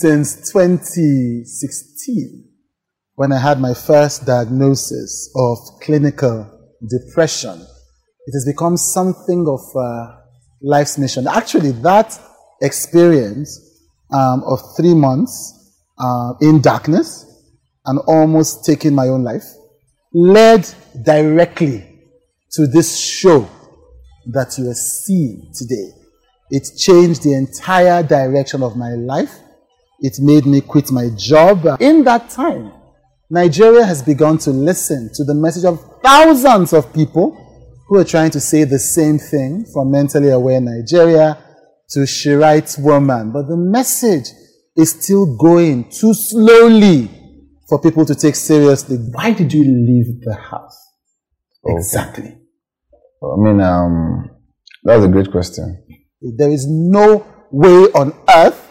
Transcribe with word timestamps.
since 0.00 0.50
2016 0.52 2.44
when 3.14 3.32
I 3.32 3.38
had 3.38 3.60
my 3.60 3.74
first 3.74 4.26
diagnosis 4.26 5.30
of 5.34 5.58
clinical 5.82 6.46
depression. 6.88 7.60
It 8.26 8.32
has 8.32 8.44
become 8.46 8.76
something 8.76 9.46
of 9.48 9.60
uh, 9.74 10.16
life's 10.62 10.98
mission. 10.98 11.26
Actually, 11.26 11.72
that 11.82 12.16
experience 12.62 13.58
um, 14.12 14.44
of 14.44 14.60
three 14.76 14.94
months 14.94 15.54
uh, 15.98 16.34
in 16.40 16.60
darkness 16.60 17.24
and 17.86 17.98
almost 18.06 18.64
taking 18.64 18.94
my 18.94 19.08
own 19.08 19.24
life 19.24 19.44
led 20.12 20.68
directly 21.04 21.84
to 22.52 22.66
this 22.66 22.98
show 22.98 23.48
that 24.26 24.56
you 24.58 24.68
are 24.70 24.74
seeing 24.74 25.50
today. 25.54 25.90
It 26.50 26.68
changed 26.78 27.22
the 27.22 27.34
entire 27.34 28.02
direction 28.02 28.62
of 28.62 28.76
my 28.76 28.90
life. 28.90 29.34
It 30.00 30.14
made 30.20 30.46
me 30.46 30.60
quit 30.60 30.92
my 30.92 31.08
job. 31.16 31.66
In 31.80 32.04
that 32.04 32.30
time, 32.30 32.72
Nigeria 33.30 33.84
has 33.84 34.02
begun 34.02 34.38
to 34.38 34.50
listen 34.50 35.10
to 35.14 35.24
the 35.24 35.34
message 35.34 35.64
of 35.64 35.80
thousands 36.02 36.72
of 36.72 36.92
people 36.94 37.36
who 37.88 37.98
are 37.98 38.04
trying 38.04 38.30
to 38.30 38.40
say 38.40 38.64
the 38.64 38.78
same 38.78 39.18
thing 39.18 39.64
from 39.72 39.90
Mentally 39.90 40.30
Aware 40.30 40.60
Nigeria 40.60 41.36
to 41.90 42.06
She 42.06 42.30
Writes 42.30 42.78
Woman. 42.78 43.32
But 43.32 43.48
the 43.48 43.56
message 43.56 44.28
is 44.76 44.92
still 44.92 45.36
going 45.36 45.90
too 45.90 46.14
slowly 46.14 47.10
for 47.68 47.80
people 47.80 48.04
to 48.06 48.14
take 48.14 48.36
seriously. 48.36 48.96
Why 48.96 49.32
did 49.32 49.52
you 49.52 49.64
leave 49.64 50.20
the 50.22 50.34
house? 50.34 50.78
Okay. 51.64 51.76
Exactly. 51.76 52.38
I 53.22 53.36
mean, 53.36 53.60
um, 53.60 54.30
that's 54.84 55.04
a 55.04 55.08
great 55.08 55.30
question. 55.32 55.84
There 56.20 56.50
is 56.50 56.66
no 56.68 57.26
way 57.50 57.90
on 57.94 58.12
earth 58.28 58.67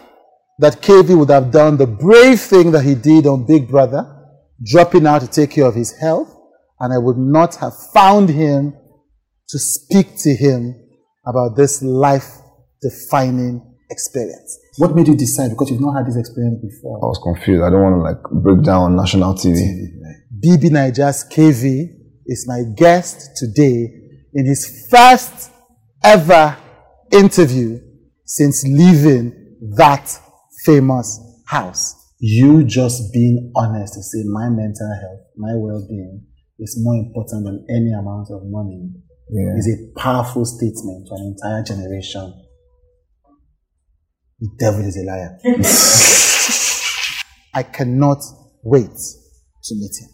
that 0.58 0.82
Kayvee 0.82 1.16
would 1.16 1.30
have 1.30 1.50
done 1.50 1.76
the 1.76 1.86
brave 1.86 2.40
thing 2.40 2.72
that 2.72 2.84
he 2.84 2.94
did 2.94 3.26
on 3.26 3.46
Big 3.46 3.68
Brother 3.68 4.14
dropping 4.62 5.06
out 5.06 5.20
to 5.20 5.28
take 5.28 5.52
care 5.52 5.66
of 5.66 5.74
his 5.74 5.96
health, 5.98 6.34
and 6.80 6.92
I 6.92 6.98
would 6.98 7.16
not 7.18 7.56
have 7.56 7.74
found 7.92 8.28
him 8.28 8.74
to 9.48 9.58
speak 9.58 10.16
to 10.18 10.34
him 10.34 10.74
about 11.26 11.56
this 11.56 11.82
life 11.82 12.28
defining 12.82 13.76
experience. 13.90 14.58
What 14.78 14.94
made 14.94 15.08
you 15.08 15.16
decide? 15.16 15.50
Because 15.50 15.70
you've 15.70 15.80
not 15.80 15.96
had 15.96 16.06
this 16.06 16.16
experience 16.16 16.60
before. 16.60 16.98
I 16.98 17.06
was 17.06 17.20
confused. 17.22 17.62
I 17.62 17.70
don't 17.70 17.82
want 17.82 17.94
to 17.96 18.02
like 18.02 18.42
break 18.42 18.62
down 18.62 18.82
on 18.82 18.96
national 18.96 19.34
TV. 19.34 19.56
TV 19.56 19.88
right. 20.02 20.60
BB 20.60 20.70
Naija's 20.70 21.24
Kayvee 21.30 21.88
is 22.26 22.46
my 22.46 22.62
guest 22.76 23.36
today 23.36 23.90
in 24.34 24.46
his 24.46 24.88
first 24.90 25.50
ever 26.04 26.56
interview 27.10 27.80
since 28.24 28.64
leaving 28.64 29.56
that 29.76 30.20
famous 30.64 31.20
house 31.46 32.08
you 32.20 32.64
just 32.64 33.12
being 33.12 33.52
honest 33.54 33.94
to 33.94 34.02
say 34.02 34.24
my 34.26 34.48
mental 34.48 34.90
health, 35.00 35.20
my 35.36 35.52
well-being 35.54 36.26
is 36.58 36.76
more 36.82 36.96
important 36.96 37.44
than 37.44 37.64
any 37.70 37.92
amount 37.92 38.26
of 38.32 38.42
money 38.44 38.90
yeah. 39.30 39.56
is 39.56 39.68
a 39.68 39.76
powerful 40.00 40.44
statement 40.44 41.06
to 41.06 41.14
an 41.14 41.36
entire 41.36 41.62
generation. 41.62 42.34
The 44.40 44.48
devil 44.58 44.84
is 44.84 44.96
a 44.96 45.04
liar. 45.04 45.38
I 47.54 47.62
cannot 47.62 48.24
wait 48.62 48.98
to 49.64 49.74
meet 49.76 49.92
him. 50.00 50.08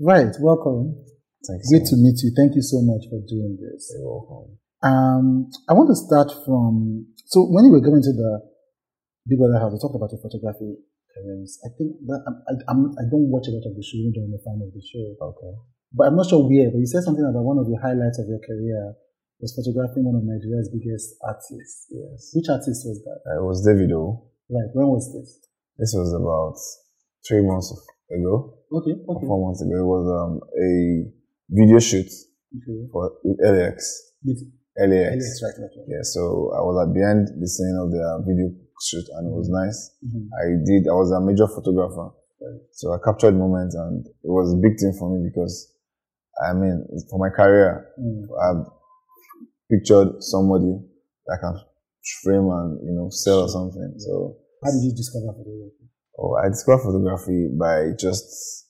Right, 0.00 0.32
welcome. 0.40 0.94
Thanks. 1.48 1.64
Great 1.72 1.88
to 1.88 1.96
meet 1.96 2.20
you. 2.20 2.30
Thank 2.36 2.52
you 2.54 2.62
so 2.62 2.84
much 2.84 3.08
for 3.08 3.24
doing 3.24 3.56
this. 3.56 3.88
You're 3.96 4.04
welcome. 4.04 4.60
Um, 4.84 5.48
I 5.64 5.72
want 5.72 5.88
to 5.88 5.96
start 5.96 6.28
from 6.44 7.08
so 7.24 7.48
when 7.48 7.64
you 7.64 7.72
were 7.72 7.82
going 7.82 8.04
to 8.04 8.12
the 8.12 8.32
Big 9.26 9.40
Brother 9.40 9.56
house, 9.58 9.72
we 9.72 9.80
talked 9.80 9.96
about 9.96 10.12
your 10.12 10.20
photography 10.20 10.76
careers. 11.12 11.60
I 11.64 11.72
think 11.76 11.98
that 12.08 12.20
I'm, 12.24 12.36
I, 12.48 12.52
I'm, 12.68 12.80
I 12.96 13.04
do 13.08 13.16
not 13.20 13.32
watch 13.32 13.48
a 13.48 13.54
lot 13.56 13.64
of 13.64 13.74
the 13.74 13.84
show, 13.84 13.96
even 14.00 14.12
though 14.12 14.24
I'm 14.28 14.36
a 14.36 14.42
fan 14.44 14.60
of 14.60 14.70
the 14.70 14.84
show. 14.84 15.16
Okay. 15.18 15.52
But 15.92 16.12
I'm 16.12 16.16
not 16.16 16.28
sure 16.28 16.44
where. 16.44 16.68
But 16.72 16.84
you 16.84 16.88
said 16.88 17.04
something 17.04 17.24
about 17.24 17.44
one 17.44 17.60
of 17.60 17.66
the 17.66 17.80
highlights 17.80 18.20
of 18.20 18.28
your 18.28 18.40
career 18.44 18.96
was 19.40 19.56
photographing 19.56 20.04
one 20.04 20.16
of 20.20 20.24
Nigeria's 20.24 20.68
biggest 20.68 21.16
artists. 21.24 21.88
Yes. 21.88 22.32
Which 22.36 22.48
artist 22.48 22.84
was 22.84 23.00
that? 23.04 23.18
Uh, 23.24 23.40
it 23.40 23.44
was 23.44 23.64
Davido. 23.64 24.24
Right. 24.52 24.68
When 24.72 24.88
was 24.88 25.10
this? 25.12 25.40
This 25.80 25.92
was 25.96 26.12
about 26.12 26.56
three 27.28 27.44
months 27.44 27.72
ago. 28.08 28.56
Okay. 28.72 28.96
Okay. 28.96 29.26
Four 29.26 29.40
months 29.48 29.60
ago. 29.60 29.76
It 29.76 29.88
was 29.88 30.04
um, 30.08 30.32
a 30.56 30.72
video 31.48 31.78
shoot 31.78 32.06
okay. 32.06 32.88
for 32.92 33.12
with 33.24 33.38
LAX. 33.42 34.12
With 34.24 34.40
LAX. 34.78 35.16
LAX, 35.16 35.42
right, 35.42 35.56
right, 35.58 35.74
right. 35.76 35.88
Yeah, 35.88 36.02
so 36.02 36.52
I 36.54 36.60
was 36.62 36.76
at 36.86 36.94
the 36.94 37.02
end 37.02 37.28
the 37.40 37.48
scene 37.48 37.76
of 37.80 37.90
the 37.90 38.24
video 38.26 38.52
shoot 38.80 39.04
and 39.18 39.26
it 39.26 39.34
was 39.34 39.48
nice. 39.50 39.90
Mm-hmm. 40.06 40.24
I 40.38 40.44
did, 40.64 40.88
I 40.88 40.94
was 40.94 41.10
a 41.10 41.20
major 41.20 41.48
photographer. 41.48 42.14
Right. 42.40 42.60
So 42.72 42.94
I 42.94 42.98
captured 43.04 43.34
moments 43.34 43.74
and 43.74 44.06
it 44.06 44.30
was 44.30 44.54
a 44.54 44.56
big 44.56 44.78
thing 44.78 44.94
for 44.98 45.10
me 45.10 45.28
because, 45.28 45.74
I 46.38 46.52
mean, 46.54 46.86
for 47.10 47.18
my 47.18 47.30
career, 47.34 47.90
Mm. 47.98 48.22
I've 48.38 48.66
pictured 49.70 50.22
somebody 50.22 50.78
that 51.26 51.38
can 51.42 51.54
frame 52.22 52.48
and, 52.48 52.78
you 52.86 52.94
know, 52.94 53.10
sell 53.10 53.42
or 53.42 53.48
something. 53.48 53.94
So, 53.98 54.36
How 54.62 54.70
did 54.70 54.82
you 54.84 54.92
discover 54.94 55.32
photography? 55.32 55.90
oh, 56.18 56.34
I 56.36 56.48
discovered 56.48 56.82
photography 56.84 57.48
by 57.58 57.90
just, 57.98 58.66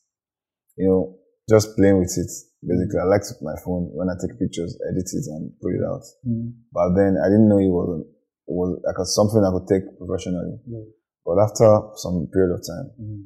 you 0.77 0.89
know, 0.89 1.19
just 1.49 1.77
playing 1.77 1.99
with 1.99 2.12
it. 2.16 2.31
Basically, 2.59 2.99
I 2.99 3.07
like 3.07 3.23
to 3.23 3.35
my 3.43 3.55
phone 3.65 3.87
when 3.95 4.11
I 4.11 4.19
take 4.19 4.35
pictures, 4.39 4.75
edit 4.91 5.07
it 5.07 5.27
and 5.31 5.55
put 5.63 5.75
it 5.79 5.85
out. 5.87 6.03
Mm. 6.27 6.59
But 6.75 6.95
then 6.99 7.15
I 7.23 7.31
didn't 7.31 7.47
know 7.49 7.63
it 7.63 7.71
was 7.71 8.03
it 8.51 8.55
was 8.55 8.83
like 8.83 8.99
a, 8.99 9.07
something 9.07 9.39
I 9.45 9.53
could 9.55 9.69
take 9.71 9.87
professionally. 9.95 10.59
Right. 10.67 10.91
But 11.23 11.39
after 11.39 11.69
some 12.03 12.27
period 12.35 12.55
of 12.57 12.61
time, 12.67 12.89
Mm. 12.99 13.23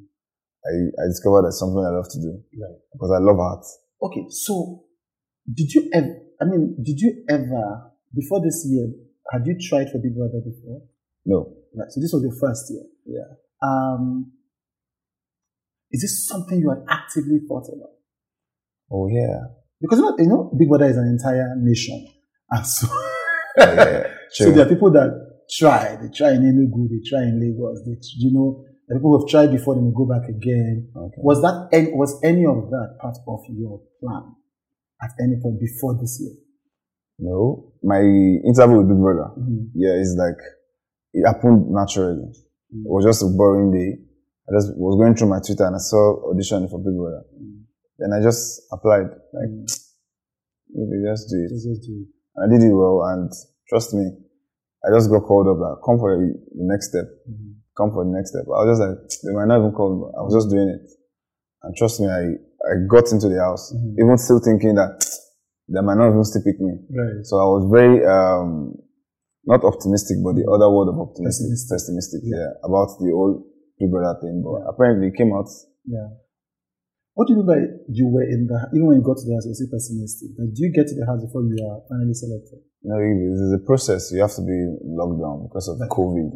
I, 0.63 0.75
I 1.01 1.05
discovered 1.09 1.43
that's 1.49 1.59
something 1.59 1.81
I 1.83 1.91
love 1.91 2.07
to 2.13 2.21
do 2.21 2.39
Right. 2.61 2.77
because 2.93 3.11
I 3.11 3.19
love 3.25 3.39
art. 3.41 3.65
Okay, 4.03 4.27
so 4.31 4.85
did 5.49 5.73
you 5.75 5.91
ever, 5.93 6.13
I 6.41 6.45
mean, 6.45 6.77
did 6.83 7.01
you 7.01 7.25
ever, 7.29 7.91
before 8.15 8.41
this 8.45 8.63
year, 8.69 8.87
had 9.33 9.43
you 9.47 9.57
tried 9.59 9.91
for 9.91 9.99
Big 9.99 10.15
Brother 10.15 10.39
before? 10.45 10.83
No, 11.25 11.57
Right, 11.75 11.91
so 11.91 12.01
this 12.01 12.13
was 12.13 12.23
your 12.23 12.37
first 12.39 12.71
year. 12.71 12.85
yeah, 13.07 13.35
Um, 13.63 14.33
is 15.91 16.03
this 16.03 16.27
something 16.29 16.59
you 16.61 16.71
had 16.71 16.85
actively 16.89 17.41
thought 17.49 17.67
about? 17.73 17.91
Oh 18.93 19.09
yeah, 19.09 19.39
Because 19.81 19.99
you 19.99 20.05
know, 20.05 20.17
you 20.19 20.27
know 20.29 20.51
Big 20.59 20.69
Brother 20.69 20.87
is 20.87 20.97
an 20.97 21.09
entire 21.09 21.55
nation. 21.59 22.07
And 22.55 22.67
so, 22.67 22.87
yeah, 23.57 23.75
yeah. 23.75 24.07
so 24.31 24.51
there 24.53 24.67
are 24.67 24.69
people 24.69 24.91
that 24.93 25.09
try. 25.59 25.97
They 25.97 26.09
try 26.13 26.33
in 26.33 26.43
Enugu, 26.45 26.85
they 26.93 27.01
try 27.09 27.23
in 27.25 27.41
Lagos. 27.41 27.81
They, 27.87 27.97
you 28.19 28.31
know, 28.35 28.63
there 28.87 28.97
are 28.97 29.01
people 29.01 29.17
who 29.17 29.21
have 29.25 29.29
tried 29.31 29.51
before, 29.57 29.75
then 29.75 29.87
they 29.89 29.95
go 29.97 30.05
back 30.05 30.29
again. 30.29 30.91
Okay. 30.95 31.21
Was 31.25 31.41
that 31.41 31.69
any, 31.73 31.89
was 31.93 32.21
any 32.23 32.45
of 32.45 32.69
that 32.69 32.99
part 33.01 33.17
of 33.27 33.41
your 33.49 33.81
plan 34.01 34.37
at 35.01 35.11
any 35.25 35.41
point 35.41 35.59
before 35.59 35.97
this 35.99 36.21
year? 36.21 36.37
No, 37.19 37.73
my 37.83 38.01
interview 38.45 38.79
with 38.85 38.89
Big 38.89 39.01
Brother, 39.01 39.31
Mhm. 39.41 39.71
yeah, 39.75 39.95
it's 39.97 40.15
like 40.19 40.37
it 41.15 41.25
happened 41.27 41.71
naturally. 41.71 42.29
Mm. 42.75 42.85
It 42.85 42.91
was 42.93 43.05
just 43.05 43.23
a 43.23 43.29
boring 43.29 43.71
day. 43.73 43.97
I 44.49 44.53
just 44.59 44.77
was 44.77 44.97
going 45.01 45.15
through 45.15 45.29
my 45.29 45.41
Twitter 45.41 45.65
and 45.65 45.77
I 45.77 45.79
saw 45.79 46.31
audition 46.31 46.69
for 46.69 46.79
Big 46.79 46.97
Brother. 46.97 47.23
Mm. 47.41 47.62
Then 48.03 48.11
I 48.13 48.19
just 48.21 48.67
applied, 48.75 49.07
like 49.39 49.47
Mm. 49.55 49.67
maybe 50.75 51.07
just 51.07 51.31
do 51.31 51.39
it. 51.47 51.51
Just- 51.55 51.87
do 51.87 51.95
it. 52.03 52.09
I 52.43 52.49
did 52.51 52.63
it 52.67 52.75
well, 52.75 52.99
and 53.15 53.31
trust 53.71 53.95
me, 53.95 54.05
I 54.85 54.91
just 54.91 55.07
got 55.11 55.23
called 55.29 55.47
up. 55.47 55.59
Like, 55.63 55.79
come 55.87 55.99
for 56.03 56.11
the 56.19 56.35
next 56.73 56.89
step. 56.91 57.07
Mhm. 57.31 57.63
Come 57.79 57.91
for 57.95 58.03
the 58.05 58.11
next 58.11 58.31
step. 58.35 58.45
I 58.51 58.59
was 58.65 58.69
just 58.75 58.83
like, 58.83 58.99
they 59.23 59.33
might 59.37 59.47
not 59.47 59.61
even 59.61 59.71
call 59.79 59.91
me. 59.95 60.05
I 60.19 60.21
was 60.27 60.35
just 60.35 60.51
doing 60.51 60.69
it, 60.69 60.83
and 61.63 61.71
trust 61.77 62.01
me, 62.03 62.09
I 62.09 62.25
I 62.71 62.73
got 62.95 63.07
into 63.15 63.29
the 63.29 63.39
house, 63.47 63.73
Mhm. 63.75 63.95
even 64.03 64.17
still 64.19 64.41
thinking 64.41 64.75
that 64.81 64.95
they 65.73 65.81
might 65.87 65.99
not 65.99 66.11
even 66.11 66.25
still 66.25 66.43
pick 66.43 66.59
me. 66.61 66.75
Right. 66.91 67.23
So 67.29 67.35
I 67.39 67.47
was 67.55 67.65
very 67.79 68.05
um 68.07 68.75
not 69.47 69.63
optimistic, 69.65 70.17
but 70.25 70.35
the 70.39 70.47
other 70.55 70.71
word 70.71 70.89
of 70.93 70.99
optimistic, 71.07 71.47
Pessimistic. 71.51 71.71
pessimistic, 71.75 72.21
Yeah. 72.25 72.37
yeah, 72.39 72.51
about 72.69 72.89
the 73.03 73.11
whole 73.11 73.35
Big 73.79 73.91
Brother 73.91 74.15
thing. 74.23 74.43
But 74.47 74.59
Yeah. 74.63 74.69
apparently, 74.71 75.07
it 75.09 75.15
came 75.19 75.33
out. 75.35 75.49
Yeah. 75.85 76.09
What 77.15 77.29
do 77.29 77.35
you 77.35 77.39
mean 77.45 77.47
by 77.47 77.61
you 77.93 78.09
were 78.09 78.25
in 78.25 78.47
the 78.49 78.57
even 78.73 78.87
when 78.89 78.97
you 78.99 79.05
got 79.05 79.21
to 79.21 79.27
the 79.29 79.35
house, 79.37 79.45
you 79.45 79.53
say 79.55 79.69
pessimistic? 79.69 80.33
Like, 80.39 80.53
do 80.57 80.61
you 80.65 80.73
get 80.73 80.89
to 80.89 80.97
the 80.97 81.05
house 81.05 81.21
before 81.21 81.45
you 81.45 81.61
are 81.61 81.85
finally 81.89 82.15
selected? 82.17 82.65
No, 82.83 82.97
it 82.97 83.13
is 83.37 83.53
a 83.53 83.61
process. 83.69 84.11
You 84.13 84.21
have 84.25 84.33
to 84.41 84.43
be 84.43 84.57
locked 84.83 85.21
down 85.21 85.45
because 85.47 85.69
of 85.69 85.77
Right. 85.79 85.91
COVID. 85.93 86.33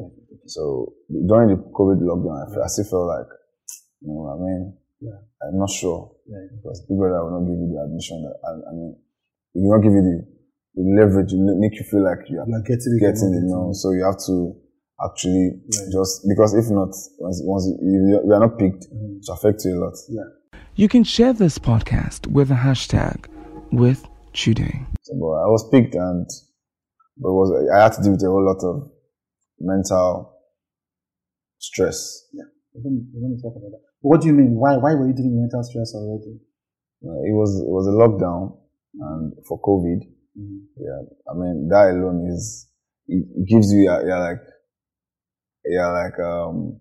So 0.47 0.93
during 1.09 1.49
the 1.57 1.59
COVID 1.73 1.99
lockdown, 2.05 2.37
I, 2.45 2.47
feel, 2.53 2.63
I 2.63 2.69
still 2.69 2.85
felt 2.93 3.07
like, 3.09 3.31
you 4.05 4.09
know, 4.13 4.29
what 4.29 4.37
I 4.37 4.39
mean, 4.45 4.63
Yeah. 5.01 5.19
I'm 5.43 5.59
not 5.59 5.71
sure 5.73 6.13
Right. 6.29 6.49
because 6.61 6.85
people 6.85 7.09
that 7.09 7.25
will 7.25 7.41
not 7.41 7.49
give 7.49 7.57
you 7.57 7.69
the 7.73 7.81
admission. 7.83 8.21
That, 8.23 8.37
I, 8.45 8.51
I 8.69 8.73
mean, 8.77 8.93
it 9.57 9.61
will 9.65 9.73
not 9.75 9.83
give 9.83 9.93
you 9.97 10.05
the, 10.05 10.17
the 10.77 10.83
leverage. 10.93 11.33
It 11.33 11.41
make 11.41 11.75
you 11.81 11.85
feel 11.89 12.05
like 12.05 12.29
you 12.29 12.37
are 12.41 12.47
You 12.47 12.53
are 12.55 12.63
getting 12.69 12.95
it. 12.95 13.01
getting 13.01 13.33
it. 13.33 13.49
not 13.49 13.67
No, 13.67 13.73
so 13.73 13.91
you 13.97 14.05
have 14.05 14.21
to 14.29 14.55
actually 15.03 15.61
just 15.93 16.25
because 16.29 16.53
if 16.55 16.69
not, 16.71 16.93
once, 17.19 17.41
once 17.45 17.65
you, 17.81 18.21
you 18.25 18.33
are 18.33 18.41
not 18.45 18.59
picked, 18.61 18.87
Mhm. 18.93 19.19
it 19.25 19.29
affects 19.33 19.65
you 19.65 19.73
a 19.77 19.81
lot. 19.85 19.97
Yeah. 20.09 20.29
You 20.79 20.89
can 20.89 21.05
share 21.05 21.33
this 21.33 21.57
podcast 21.57 22.27
with 22.27 22.49
the 22.49 22.55
hashtag 22.55 23.29
with 23.73 24.07
Chude. 24.35 24.77
So, 25.05 25.15
but 25.15 25.33
I 25.41 25.49
was 25.49 25.67
picked 25.73 25.95
and 25.95 26.29
but 27.17 27.33
was 27.33 27.49
I 27.75 27.83
had 27.83 27.95
to 27.95 28.03
deal 28.03 28.13
with 28.13 28.23
a 28.23 28.27
whole 28.27 28.45
lot 28.45 28.61
of 28.61 28.91
mental 29.59 30.37
stress. 31.57 32.29
We're 32.75 32.83
going, 32.83 33.09
we're 33.11 33.27
going 33.27 33.37
to 33.39 33.43
talk 33.43 33.57
about 33.57 33.73
that. 33.73 33.81
But 34.03 34.09
what 34.09 34.21
do 34.21 34.27
you 34.27 34.35
mean? 34.35 34.53
Why? 34.53 34.77
Why 34.77 34.93
were 34.93 35.09
you 35.09 35.15
dealing 35.15 35.41
with 35.41 35.49
mental 35.49 35.65
stress 35.65 35.95
already? 35.95 36.45
Uh, 37.01 37.25
it 37.25 37.33
was 37.33 37.57
it 37.57 37.73
was 37.73 37.89
a 37.89 37.97
lockdown 37.97 38.61
and 39.01 39.33
for 39.49 39.59
COVID. 39.59 40.05
Mm. 40.37 40.61
Yeah, 40.77 41.09
I 41.25 41.35
mean 41.41 41.69
that 41.73 41.97
alone 41.97 42.29
is 42.29 42.69
it, 43.09 43.25
it 43.35 43.49
gives 43.49 43.73
you 43.73 43.89
yeah, 43.89 44.03
yeah 44.07 44.19
like 44.19 44.45
yeah 45.65 45.89
like 45.89 46.21
um 46.21 46.79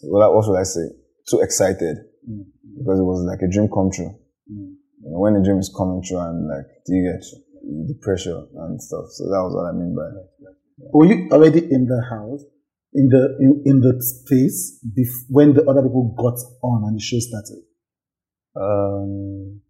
what 0.00 0.32
what 0.32 0.46
should 0.46 0.56
I 0.56 0.62
say 0.62 0.88
too 1.28 1.40
excited 1.40 1.98
Mm. 2.28 2.44
because 2.78 2.98
it 2.98 3.04
was 3.04 3.20
like 3.28 3.42
a 3.42 3.50
dream 3.52 3.68
come 3.68 3.90
true. 3.90 4.12
Mm. 4.50 4.74
You 5.04 5.10
know, 5.10 5.20
when 5.20 5.36
a 5.36 5.42
dream 5.44 5.58
is 5.58 5.72
coming 5.76 6.02
true 6.02 6.18
and 6.18 6.48
like 6.48 6.66
do 6.86 6.94
you 6.94 7.04
get 7.12 7.22
the 7.88 7.94
pressure 8.02 8.44
and 8.56 8.80
stuff. 8.80 9.06
So 9.10 9.24
that 9.24 9.42
was 9.44 9.54
what 9.54 9.68
I 9.68 9.72
mean 9.72 9.94
by 9.94 10.08
that. 10.08 10.28
Were 10.92 11.06
you 11.06 11.28
already 11.30 11.60
in 11.60 11.86
the 11.86 12.02
house, 12.10 12.42
in 12.92 13.08
the 13.08 13.36
in, 13.40 13.62
in 13.64 13.80
the 13.80 13.94
space 14.02 14.80
bef- 14.84 15.26
when 15.28 15.54
the 15.54 15.62
other 15.68 15.82
people 15.82 16.14
got 16.18 16.38
on 16.62 16.88
and 16.88 16.96
the 16.96 17.02
show 17.02 17.18
started? 17.20 17.62
um 18.56 19.60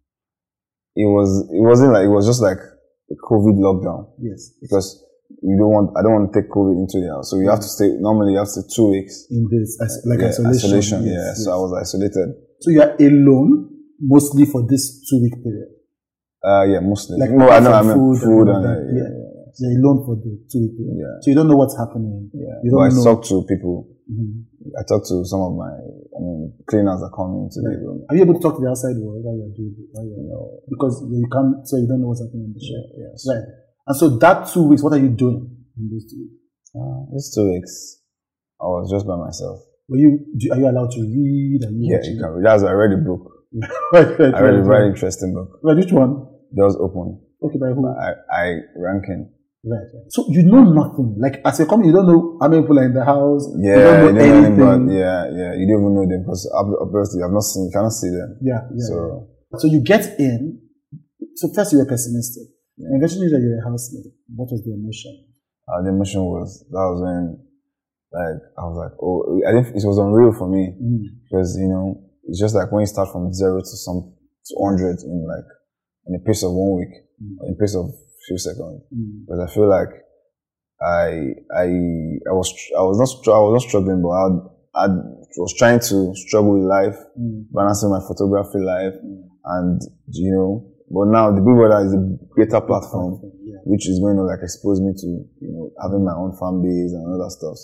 it 0.95 1.05
was 1.05 1.49
it 1.51 1.61
wasn't 1.61 1.91
like 1.91 2.05
it 2.05 2.09
was 2.09 2.27
just 2.27 2.41
like 2.41 2.59
a 2.59 3.15
COVID 3.15 3.57
lockdown 3.57 4.09
Yes, 4.19 4.51
because 4.61 5.03
you 5.41 5.55
don't 5.59 5.71
want 5.73 5.87
I 5.97 6.01
don't 6.03 6.13
want 6.13 6.25
to 6.31 6.33
take 6.41 6.49
COVID 6.51 6.75
into 6.79 7.01
the 7.03 7.09
house. 7.13 7.29
So 7.31 7.37
you 7.39 7.49
have 7.49 7.59
to 7.59 7.67
stay 7.67 7.89
normally 7.99 8.33
you 8.33 8.39
have 8.39 8.47
to 8.47 8.61
stay 8.61 8.67
two 8.75 8.89
weeks. 8.91 9.25
in 9.29 9.47
this 9.51 9.77
like 10.05 10.19
Yeah, 10.21 10.31
isolation. 10.31 11.03
yes, 11.03 11.11
yeah. 11.11 11.25
yes. 11.33 11.43
So 11.45 11.51
I 11.51 11.57
was 11.59 11.71
isolated. 11.75 12.27
So 12.61 12.71
you 12.71 12.81
are 12.81 12.93
alone 12.99 13.69
mostly 13.99 14.45
for 14.45 14.65
this 14.67 15.03
two 15.09 15.19
week 15.21 15.35
period. 15.43 15.69
Uh 16.43 16.63
yeah, 16.69 16.79
mostly. 16.79 17.17
Like 17.17 17.31
no, 17.31 17.49
I 17.49 17.59
know 17.59 17.73
I 17.73 17.81
mean 17.81 17.93
food 17.97 18.17
food, 18.21 18.47
and 18.49 18.63
and, 18.65 18.97
yeah, 18.97 19.03
yeah. 19.03 19.09
yeah, 19.09 19.69
You're 19.71 19.81
alone 19.81 19.99
for 20.05 20.15
the 20.19 20.31
two 20.51 20.59
week 20.63 20.73
period. 20.77 20.97
yeah. 21.01 21.15
So 21.21 21.25
you 21.31 21.35
don't 21.35 21.47
know 21.49 21.57
what's 21.57 21.77
happening. 21.77 22.29
yeah. 22.33 22.61
You 22.63 22.71
But 22.71 22.79
I 22.79 22.89
don't 22.89 22.97
know. 23.01 23.03
talked 23.09 23.27
to 23.33 23.43
people. 23.49 23.89
Mhm. 24.05 24.45
I 24.77 24.81
talk 24.85 25.01
to 25.09 25.25
some 25.25 25.41
of 25.41 25.53
my 25.57 25.73
I 25.73 26.19
mean 26.21 26.53
cleaners 26.69 27.01
that 27.01 27.09
come 27.17 27.33
into 27.49 27.59
the 27.65 27.73
room. 27.81 28.05
Are 28.09 28.15
you 28.15 28.21
able 28.23 28.35
to 28.37 28.43
talk 28.45 28.55
to 28.57 28.61
the 28.61 28.69
outside 28.69 28.95
world 29.01 29.25
while 29.25 29.33
you're 29.35 29.51
doing 29.57 29.73
it? 29.73 29.89
While 29.91 30.05
You 30.05 30.13
you're, 30.15 30.29
know, 30.29 30.61
because 30.69 31.01
you 31.09 31.25
can't, 31.33 31.65
so 31.67 31.77
you 31.81 31.87
don't 31.89 32.01
know 32.01 32.09
what's 32.13 32.21
happening 32.21 32.45
on 32.49 32.53
the 32.53 32.61
show. 32.61 32.77
yeah, 32.93 33.09
yes. 33.09 33.25
Right. 33.25 33.45
And 33.87 33.95
so 33.95 34.17
that 34.17 34.47
two 34.51 34.63
weeks, 34.63 34.81
what 34.81 34.93
are 34.93 34.99
you 34.99 35.09
doing 35.09 35.45
in 35.77 35.89
those 35.91 36.05
two 36.09 36.17
weeks? 36.17 36.41
Uh, 36.73 37.05
these 37.13 37.33
two 37.33 37.51
weeks, 37.51 38.01
I 38.59 38.65
was 38.65 38.89
just 38.91 39.05
by 39.05 39.15
myself. 39.15 39.59
Were 39.87 39.97
you, 39.97 40.25
do, 40.37 40.51
are 40.51 40.57
you 40.57 40.67
allowed 40.67 40.91
to 40.91 41.01
read? 41.01 41.61
Yeah, 41.61 41.97
watching? 41.97 42.15
you 42.15 42.19
can 42.19 42.31
read. 42.31 42.45
That's 42.45 42.63
I 42.63 42.71
read 42.71 42.91
a 42.93 42.97
book. 42.97 43.31
right, 43.93 44.19
right, 44.19 44.33
I 44.33 44.41
read 44.41 44.55
a 44.55 44.63
very 44.63 44.87
interesting 44.89 45.33
book. 45.33 45.59
Right, 45.63 45.77
which 45.77 45.91
one? 45.91 46.25
Doors 46.55 46.75
open. 46.79 47.21
Okay, 47.43 47.57
by 47.59 47.67
who? 47.67 47.85
I, 47.87 48.13
I 48.33 48.59
Rankin. 48.75 49.31
Right, 49.63 49.85
right. 49.93 50.09
So 50.09 50.25
you 50.29 50.43
know 50.43 50.63
nothing. 50.63 51.17
Like 51.19 51.41
as 51.45 51.59
you're 51.59 51.67
coming, 51.67 51.87
you 51.87 51.93
don't 51.93 52.07
know 52.07 52.37
how 52.41 52.47
many 52.47 52.63
people 52.63 52.79
are 52.79 52.85
in 52.85 52.93
the 52.93 53.05
house. 53.05 53.45
Yeah, 53.57 53.75
you 53.75 53.81
don't 53.81 54.15
know 54.15 54.25
you 54.25 54.31
don't 54.31 54.41
know 54.41 54.45
anything. 54.45 54.61
anything. 54.61 54.97
Yeah, 54.97 55.21
yeah. 55.29 55.51
You 55.53 55.65
don't 55.69 55.81
even 55.81 55.93
know 55.95 56.05
them 56.09 56.21
because 56.25 56.49
obviously 56.53 57.21
I've 57.21 57.33
not 57.33 57.41
seen, 57.41 57.65
you 57.65 57.71
cannot 57.73 57.93
see 57.93 58.09
them. 58.09 58.37
Yeah, 58.41 58.61
yeah. 58.73 58.85
So 58.89 59.29
So 59.57 59.67
you 59.67 59.81
get 59.81 60.19
in. 60.19 60.61
So 61.35 61.49
first 61.53 61.73
you 61.73 61.79
were 61.79 61.85
pessimistic. 61.85 62.54
Yeah. 62.77 62.89
Eventually 62.97 63.29
that 63.31 63.39
you're 63.41 63.59
a 63.59 63.63
housemate. 63.69 64.11
What 64.35 64.51
was 64.51 64.61
the 64.63 64.73
emotion? 64.73 65.13
uh, 65.67 65.81
the 65.81 65.89
emotion 65.89 66.21
was 66.25 66.61
that 66.69 66.85
was 66.91 66.99
when 67.01 67.23
like 68.13 68.39
I 68.59 68.61
was 68.69 68.77
like, 68.83 68.93
oh, 69.01 69.41
I 69.47 69.51
think 69.51 69.75
it 69.75 69.87
was 69.87 69.97
unreal 69.97 70.31
for 70.33 70.47
me 70.47 70.63
Mm. 70.77 71.03
because 71.23 71.57
you 71.59 71.67
know 71.67 71.85
it's 72.27 72.39
just 72.39 72.53
like 72.55 72.71
when 72.71 72.81
you 72.81 72.87
start 72.87 73.09
from 73.11 73.33
zero 73.33 73.59
to 73.61 73.75
some 73.85 74.13
to 74.47 74.53
hundred 74.63 74.97
in 75.03 75.25
like 75.27 75.47
in 76.07 76.15
a 76.15 76.19
pace 76.27 76.43
of 76.43 76.51
one 76.53 76.73
week, 76.79 76.93
Mm. 77.21 77.47
in 77.47 77.53
a 77.53 77.57
pace 77.57 77.75
of 77.75 77.85
few 78.27 78.37
seconds. 78.37 78.83
Mm. 78.93 79.25
Because 79.25 79.39
I 79.39 79.47
feel 79.55 79.67
like 79.69 79.89
I 80.81 81.07
I 81.55 81.67
I 82.29 82.33
was 82.39 82.47
I 82.77 82.83
was 82.83 82.97
not 82.99 83.09
I 83.33 83.39
was 83.39 83.53
not 83.57 83.67
struggling, 83.69 84.01
but 84.03 84.09
I 84.21 84.25
I 84.83 84.87
was 85.39 85.53
trying 85.57 85.79
to 85.79 85.97
struggle 86.15 86.53
with 86.59 86.67
life, 86.67 86.97
Mm. 87.19 87.45
balancing 87.51 87.89
my 87.89 88.01
photography 88.07 88.59
life, 88.59 88.95
Mm. 89.01 89.23
and 89.55 89.81
you 90.11 90.31
know. 90.35 90.71
But 90.91 91.09
now 91.09 91.33
the 91.33 91.41
Big 91.41 91.55
Brother 91.57 91.81
is 91.85 91.93
a 91.93 92.01
greater 92.29 92.61
platform, 92.61 93.17
Yeah. 93.41 93.57
which 93.65 93.89
is 93.89 93.97
going 93.99 94.17
to 94.17 94.23
like 94.23 94.39
expose 94.45 94.79
me 94.81 94.93
to 94.93 95.07
you 95.41 95.49
know 95.51 95.71
having 95.81 96.05
my 96.05 96.13
own 96.13 96.37
fan 96.37 96.61
base 96.61 96.93
and 96.93 97.03
other 97.09 97.29
stuff. 97.33 97.57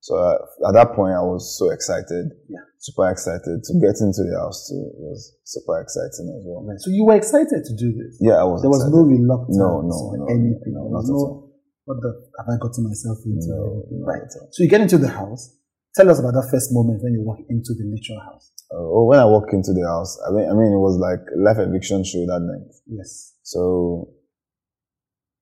So 0.00 0.14
uh, 0.14 0.38
at 0.70 0.74
that 0.78 0.94
point, 0.94 1.10
I 1.18 1.24
was 1.26 1.58
so 1.58 1.70
excited, 1.74 2.30
Yeah. 2.46 2.62
super 2.78 3.10
excited 3.10 3.66
to 3.66 3.70
get 3.82 3.98
into 3.98 4.22
the 4.22 4.38
house 4.38 4.70
too. 4.70 4.78
It 4.94 5.02
was 5.02 5.18
super 5.42 5.82
exciting 5.82 6.30
as 6.38 6.46
well. 6.46 6.62
Right. 6.62 6.78
So 6.78 6.94
you 6.94 7.02
were 7.04 7.18
excited 7.18 7.66
to 7.66 7.72
do 7.74 7.90
this. 7.98 8.14
Yeah, 8.22 8.38
I 8.38 8.46
was. 8.46 8.62
There 8.62 8.70
was 8.70 8.86
excited. 8.86 8.94
no 8.94 9.02
reluctance 9.10 9.58
No, 9.58 9.82
no, 9.82 9.98
or 9.98 10.16
no, 10.22 10.26
anything. 10.30 10.70
no, 10.78 10.86
not 10.86 11.02
was 11.02 11.10
at 11.10 11.14
all. 11.18 11.50
what 11.90 11.98
the 11.98 12.14
have 12.38 12.46
I 12.46 12.56
gotten 12.62 12.86
myself 12.86 13.18
into? 13.26 13.50
No, 13.50 13.82
no, 13.90 14.06
right. 14.06 14.22
So 14.54 14.62
you 14.62 14.70
get 14.70 14.80
into 14.86 14.98
the 15.02 15.10
house. 15.10 15.50
Tell 15.98 16.06
us 16.14 16.20
about 16.22 16.34
that 16.38 16.46
first 16.46 16.70
moment 16.70 17.02
when 17.02 17.12
you 17.18 17.22
walk 17.26 17.42
into 17.50 17.74
the 17.74 17.82
literal 17.90 18.22
house. 18.22 18.52
Uh, 18.70 18.76
oh, 18.78 19.04
when 19.04 19.18
I 19.18 19.24
walked 19.24 19.52
into 19.52 19.72
the 19.72 19.86
house, 19.86 20.18
I 20.28 20.30
mean, 20.32 20.44
I 20.44 20.52
mean, 20.52 20.72
it 20.72 20.82
was 20.82 20.98
like 21.00 21.20
a 21.34 21.38
life 21.40 21.56
eviction 21.58 22.04
show 22.04 22.20
that 22.26 22.40
night. 22.40 22.68
Yes. 22.86 23.34
So 23.42 24.12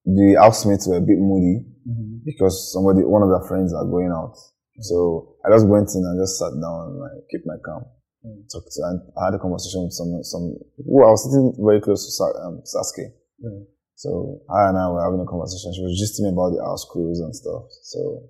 the 0.05 0.37
housemates 0.39 0.87
were 0.87 0.97
a 0.97 1.01
bit 1.01 1.19
moody 1.19 1.67
Mm-hmm. 1.87 2.27
because 2.27 2.73
somebody, 2.75 3.07
one 3.07 3.23
of 3.23 3.31
their 3.31 3.47
friends 3.47 3.71
are 3.73 3.87
going 3.87 4.11
out. 4.11 4.35
So 4.83 5.39
I 5.47 5.55
just 5.55 5.71
went 5.71 5.87
in 5.95 6.03
and 6.03 6.19
just 6.19 6.35
sat 6.35 6.51
down 6.51 6.91
and 6.91 6.99
like 6.99 7.23
keep 7.31 7.47
my 7.47 7.55
calm. 7.63 7.87
Mm. 8.27 8.43
Talked 8.51 8.75
to, 8.75 8.83
and 8.91 8.99
I 9.15 9.31
had 9.31 9.35
a 9.35 9.39
conversation 9.39 9.87
with 9.87 9.95
some, 9.95 10.11
some, 10.27 10.59
who 10.83 10.99
I 11.07 11.15
was 11.15 11.23
sitting 11.23 11.55
very 11.63 11.79
close 11.81 12.03
to 12.03 12.11
Sa- 12.11 12.39
um, 12.43 12.59
Saskay. 12.67 13.15
Right. 13.39 13.71
So 13.95 14.43
I 14.51 14.67
and 14.67 14.77
I 14.77 14.91
were 14.91 14.99
having 14.99 15.23
a 15.23 15.31
conversation. 15.31 15.73
She 15.79 15.87
was 15.87 15.95
just 15.95 16.19
telling 16.19 16.35
me 16.35 16.37
about 16.37 16.59
the 16.59 16.63
house 16.67 16.83
crews 16.91 17.23
and 17.23 17.31
stuff. 17.31 17.71
So, 17.87 18.27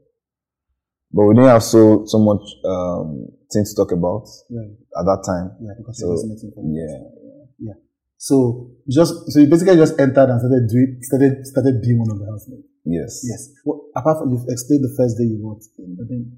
but 1.12 1.24
we 1.26 1.34
didn't 1.34 1.48
have 1.50 1.62
so, 1.62 2.04
so 2.06 2.18
much, 2.18 2.42
um, 2.64 3.26
things 3.52 3.74
to 3.74 3.82
talk 3.82 3.92
about 3.92 4.26
Right. 4.50 4.74
at 4.98 5.04
that 5.06 5.22
time. 5.24 5.54
Yeah, 5.62 5.74
because 5.78 5.98
So, 6.00 6.06
you 6.06 6.12
was 6.12 6.24
meeting 6.26 6.52
for 6.54 6.62
Yeah. 6.66 7.74
So 8.18 8.72
you 8.88 8.92
just 8.96 9.12
so 9.30 9.40
you 9.40 9.46
basically 9.46 9.76
just 9.76 10.00
entered 10.00 10.32
and 10.32 10.40
started 10.40 10.64
doing 10.72 10.96
started 11.04 11.44
started 11.46 11.82
being 11.84 12.00
one 12.00 12.10
of 12.10 12.18
the 12.18 12.24
housemates. 12.24 12.64
Yes. 12.84 13.20
Yes. 13.28 13.52
Well, 13.64 13.86
apart 13.94 14.18
from 14.18 14.32
you've 14.32 14.48
explained 14.48 14.84
the 14.88 14.94
first 14.96 15.18
day 15.20 15.24
you 15.28 15.36
walked 15.44 15.68
in, 15.78 15.94
but 16.00 16.08
then 16.08 16.32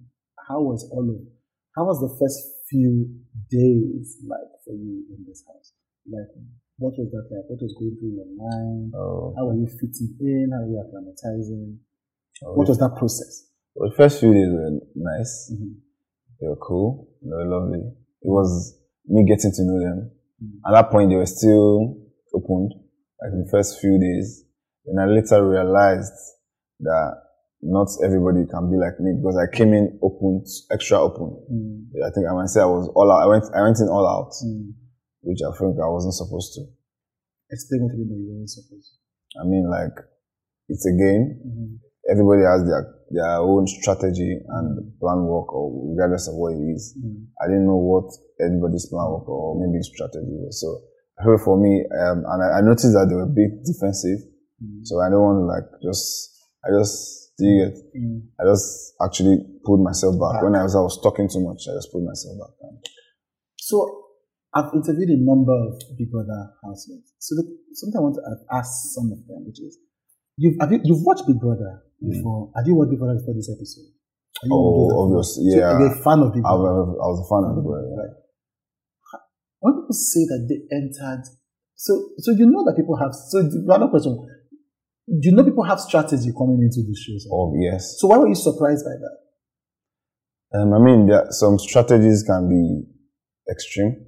how 0.49 0.59
was 0.61 0.83
all 0.91 1.07
of 1.07 1.23
how 1.79 1.87
was 1.87 2.03
the 2.03 2.11
first 2.19 2.39
few 2.69 3.07
days 3.49 4.19
like 4.27 4.51
for 4.67 4.75
you 4.75 5.07
in 5.15 5.23
this 5.25 5.45
house? 5.47 5.73
Like 6.11 6.29
what 6.83 6.99
was 6.99 7.09
that 7.15 7.31
like? 7.31 7.47
What 7.47 7.63
was 7.63 7.73
going 7.79 7.95
through 7.95 8.15
your 8.21 8.31
mind? 8.37 8.93
Oh, 8.99 9.33
How 9.39 9.47
were 9.47 9.55
you 9.55 9.71
fitting 9.71 10.19
in? 10.19 10.51
How 10.51 10.67
were 10.67 10.75
you 10.75 10.83
acclimatizing? 10.83 11.79
oh, 12.43 12.55
What 12.59 12.69
was 12.69 12.79
that 12.83 12.97
process? 12.99 13.48
Well, 13.79 13.91
the 13.91 13.97
first 13.97 14.19
few 14.19 14.35
days 14.35 14.51
were 14.51 14.75
nice. 14.97 15.53
Mm-hmm. 15.55 15.73
They 16.41 16.49
were 16.49 16.57
cool. 16.57 17.15
They 17.23 17.31
were 17.31 17.47
lovely. 17.47 17.79
It 17.79 18.27
was 18.27 18.75
me 19.07 19.23
getting 19.23 19.53
to 19.55 19.63
know 19.63 19.79
them. 19.79 20.11
Mm. 20.43 20.59
At 20.67 20.73
that 20.75 20.91
point, 20.91 21.11
they 21.11 21.17
were 21.17 21.27
still 21.27 21.95
opened, 22.35 22.75
like 23.23 23.31
the 23.31 23.49
first 23.51 23.81
few 23.81 23.99
days. 23.99 24.43
Then 24.85 24.99
I 24.99 25.07
later 25.07 25.47
realized 25.49 26.13
that 26.81 27.23
not 27.63 27.87
everybody 28.05 28.47
can 28.51 28.71
be 28.71 28.79
like 28.79 28.99
me 28.99 29.15
because 29.15 29.39
I 29.39 29.47
came 29.55 29.75
in 29.75 29.99
open, 30.03 30.43
extra 30.71 30.99
open. 30.99 31.39
Mm. 31.47 32.03
I 32.03 32.11
think 32.11 32.27
I 32.27 32.35
might 32.35 32.51
say 32.51 32.61
I 32.63 32.67
was 32.67 32.91
all 32.95 33.11
out. 33.11 33.23
I 33.23 33.27
went, 33.27 33.45
I 33.55 33.63
went 33.63 33.79
in 33.79 33.89
all 33.89 34.07
out, 34.07 34.35
Mm. 34.43 34.75
which 35.23 35.39
I 35.47 35.55
think 35.55 35.79
I 35.79 35.87
wasn't 35.87 36.15
supposed 36.15 36.55
to. 36.59 36.67
Explain 37.51 37.87
what 37.87 37.95
you 37.95 38.07
mean 38.11 38.27
you 38.27 38.35
weren't 38.35 38.51
supposed. 38.51 38.99
I 39.41 39.47
mean, 39.47 39.71
like, 39.71 39.95
it's 40.69 40.87
a 40.87 40.93
game. 40.93 41.39
Mm-hmm. 41.47 41.75
Everybody 42.11 42.43
has 42.43 42.65
their, 42.67 42.85
their 43.11 43.39
own 43.39 43.67
strategy 43.67 44.37
and 44.37 44.93
plan 45.01 45.25
work 45.25 45.53
or 45.53 45.73
regardless 45.93 46.29
of 46.29 46.35
what 46.35 46.53
it 46.53 46.63
is. 46.75 46.97
Mm. 46.99 47.27
I 47.41 47.47
didn't 47.47 47.67
know 47.67 47.81
what 47.81 48.13
anybody's 48.41 48.87
plan 48.87 49.09
work 49.11 49.29
or 49.29 49.57
maybe 49.57 49.83
strategy 49.83 50.29
was. 50.29 50.61
So 50.61 50.85
for 51.45 51.59
me, 51.59 51.85
um, 51.99 52.25
and 52.29 52.43
I, 52.43 52.59
I 52.59 52.61
noticed 52.61 52.93
that 52.93 53.07
they 53.09 53.17
were 53.17 53.27
a 53.27 53.35
bit 53.35 53.65
defensive. 53.65 54.21
Mm. 54.63 54.85
So 54.85 55.01
I 55.01 55.11
don't 55.11 55.23
want 55.23 55.41
to 55.41 55.47
like 55.49 55.67
just, 55.83 56.37
I 56.65 56.69
just, 56.79 57.33
do 57.39 57.47
you 57.47 57.65
get, 57.65 57.75
Mm. 57.97 58.29
I 58.39 58.45
just 58.45 58.95
actually 59.03 59.41
pulled 59.65 59.83
myself 59.83 60.15
back. 60.21 60.39
Back. 60.39 60.43
When 60.45 60.55
I 60.55 60.63
was, 60.63 60.77
I 60.77 60.81
was 60.81 61.01
talking 61.03 61.29
too 61.29 61.41
much, 61.41 61.67
I 61.67 61.75
just 61.75 61.91
pulled 61.91 62.05
myself 62.05 62.37
back. 62.39 62.71
So 63.57 64.05
I've 64.55 64.73
interviewed 64.75 65.11
a 65.11 65.19
number 65.19 65.53
of 65.53 65.81
Big 65.97 66.11
Brother 66.11 66.53
housemates. 66.63 67.13
So 67.19 67.35
the, 67.37 67.45
something 67.73 67.99
I 67.99 68.03
want 68.03 68.17
to 68.17 68.23
ask 68.55 68.95
some 68.95 69.11
of 69.13 69.19
them, 69.27 69.47
which 69.47 69.61
is, 69.61 69.79
you've 70.37 70.57
have 70.61 70.73
you, 70.73 70.81
you've 70.85 71.03
watched 71.03 71.27
Big 71.27 71.41
Brother 71.41 71.83
before? 72.01 72.53
Have 72.57 72.67
you 72.67 72.75
Big 72.89 72.99
Brother 72.99 73.19
before 73.19 73.35
this 73.35 73.51
episode? 73.51 73.91
Are 74.43 74.47
you 74.47 74.55
one 74.55 74.63
of 74.63 74.75
those 74.79 74.87
Oh, 74.87 74.89
that 74.89 74.99
obvious. 75.03 75.29
So 75.35 75.41
Yeah. 75.43 75.79
you're 75.79 75.93
a 75.93 76.03
fan 76.03 76.19
of 76.23 76.31
Big 76.35 76.45
I, 76.47 76.53
I 76.55 77.07
was 77.11 77.21
a 77.23 77.29
fan 77.29 77.43
of 77.51 77.53
the 77.59 77.63
boy. 77.63 77.79
Yeah. 77.83 77.99
Right. 77.99 78.15
When 79.61 79.73
people 79.83 79.97
say 79.99 80.23
that 80.31 80.47
they 80.47 80.59
entered, 80.71 81.25
so 81.75 81.93
so 82.19 82.31
you 82.31 82.47
know 82.47 82.63
that 82.65 82.75
people 82.79 82.95
have. 82.97 83.11
So 83.15 83.43
the 83.43 83.67
other 83.75 83.89
question, 83.89 84.15
do 84.15 85.25
you 85.29 85.35
know 85.35 85.43
people 85.43 85.65
have 85.65 85.81
strategy 85.81 86.31
coming 86.37 86.63
into 86.63 86.87
the 86.87 86.95
shows? 86.95 87.27
Oh, 87.33 87.55
yes. 87.59 87.99
So 87.99 88.07
why 88.09 88.19
were 88.19 88.29
you 88.29 88.37
surprised 88.39 88.85
by 88.87 88.95
that? 88.95 89.17
Um, 90.61 90.73
I 90.73 90.79
mean, 90.79 91.07
there, 91.07 91.27
some 91.31 91.59
strategies 91.59 92.23
can 92.23 92.49
be 92.49 92.87
extreme. 93.51 94.07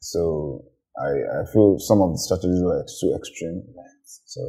So 0.00 0.64
I, 1.00 1.40
I 1.40 1.52
feel 1.52 1.78
some 1.78 2.02
of 2.02 2.12
the 2.12 2.18
strategies 2.18 2.62
were 2.62 2.84
too 3.00 3.14
extreme. 3.16 3.62
So, 4.26 4.42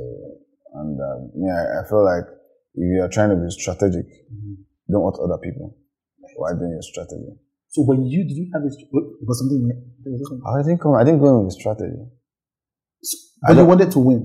and 0.82 1.00
um, 1.00 1.32
yeah, 1.40 1.80
I, 1.80 1.88
feel 1.88 2.04
like 2.04 2.26
if 2.76 2.84
you 2.84 3.02
are 3.02 3.10
trying 3.10 3.30
to 3.30 3.38
be 3.38 3.50
strategic, 3.50 4.06
don't 4.92 5.04
hurt 5.08 5.20
other 5.24 5.40
people 5.42 5.78
while 6.38 6.56
doing 6.58 6.72
your 6.72 6.82
strategy. 6.82 7.32
So 7.70 7.84
when 7.84 8.06
you 8.06 8.24
did 8.28 8.36
you 8.36 8.52
have 8.54 8.64
was 8.64 9.40
something 9.40 9.68
there 10.04 10.12
was 10.12 10.22
something- 10.28 10.44
I 10.48 10.64
didn't 10.64 10.82
come. 10.82 10.94
I 10.96 11.04
didn't 11.04 11.20
go 11.20 11.30
in 11.32 11.46
with 11.46 11.56
a 11.56 11.60
strategy. 11.60 12.00
I 13.44 13.54
but 13.54 13.58
you 13.62 13.66
wanted 13.66 13.92
to 13.92 14.00
win. 14.00 14.22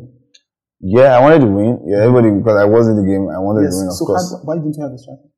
Yeah, 0.80 1.18
I 1.18 1.20
wanted 1.20 1.40
to 1.40 1.50
win. 1.50 1.84
Yeah, 1.86 2.04
everybody 2.04 2.30
because 2.30 2.56
I 2.56 2.64
was 2.64 2.88
in 2.88 2.96
the 2.96 3.04
game. 3.04 3.28
I 3.28 3.38
wanted 3.38 3.64
Yes. 3.64 3.74
to 3.74 3.78
win, 3.80 3.88
of 3.88 3.94
so 3.94 4.04
course. 4.06 4.32
how, 4.32 4.38
why 4.46 4.54
didn't 4.56 4.76
you 4.76 4.82
have 4.82 4.92
a 4.92 4.98
strategy? 4.98 5.28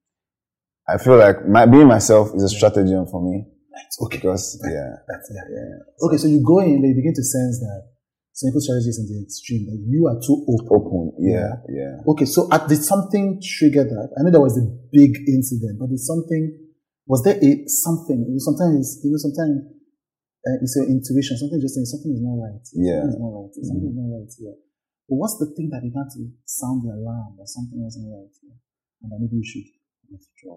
I 0.88 0.98
feel 0.98 1.16
like 1.16 1.46
my, 1.48 1.66
being 1.66 1.86
myself 1.86 2.34
is 2.34 2.42
a 2.42 2.48
strategy 2.48 2.92
for 3.10 3.22
me 3.22 3.46
Okay. 4.02 4.18
because 4.18 4.60
yeah, 4.64 4.96
That's, 5.08 5.30
yeah, 5.32 5.46
yeah. 5.48 6.06
Okay, 6.06 6.16
so 6.18 6.28
you 6.28 6.42
go 6.44 6.58
in, 6.60 6.82
they 6.82 6.92
begin 6.92 7.14
to 7.14 7.22
sense 7.24 7.60
that 7.60 7.91
simple 8.32 8.60
strategies 8.60 8.96
in 8.96 9.06
the 9.06 9.20
extreme, 9.22 9.68
that 9.68 9.76
you 9.76 10.08
are 10.08 10.16
too 10.24 10.40
open. 10.48 10.72
open. 10.72 11.02
Yeah, 11.20 11.60
yeah. 11.68 12.00
Okay, 12.08 12.24
so 12.24 12.48
at, 12.50 12.66
did 12.68 12.80
something 12.80 13.40
trigger 13.44 13.84
that? 13.84 14.08
I 14.16 14.24
know 14.24 14.32
there 14.32 14.40
was 14.40 14.56
a 14.56 14.64
big 14.90 15.12
incident, 15.28 15.76
but 15.78 15.92
did 15.92 16.00
something, 16.00 16.56
was 17.06 17.22
there 17.22 17.36
a 17.36 17.50
something? 17.68 18.24
You 18.24 18.36
know, 18.36 18.42
sometimes, 18.42 19.04
you 19.04 19.12
know, 19.12 19.20
sometimes 19.20 19.68
uh, 20.42 20.58
it's 20.64 20.74
your 20.74 20.88
intuition, 20.88 21.36
something 21.36 21.60
just 21.60 21.76
saying 21.76 21.86
something 21.86 22.10
is 22.10 22.24
not 22.24 22.40
right. 22.40 22.64
Yeah. 22.72 23.04
Something 23.04 23.14
is 23.14 23.20
not 23.20 23.32
right. 23.36 23.52
Something 23.52 23.84
is 23.84 23.94
mm-hmm. 23.94 24.00
not 24.00 24.16
right 24.16 24.32
here. 24.32 24.56
But 25.06 25.16
what's 25.20 25.36
the 25.36 25.52
thing 25.52 25.68
that 25.70 25.84
began 25.84 26.08
to 26.08 26.20
sound 26.48 26.88
the 26.88 26.96
alarm 26.96 27.36
that 27.36 27.46
something 27.52 27.78
wasn't 27.78 28.08
right 28.08 28.32
here? 28.40 28.56
And 29.04 29.12
that 29.12 29.20
maybe 29.20 29.38
you 29.38 29.46
should 29.46 29.68
withdraw. 30.08 30.56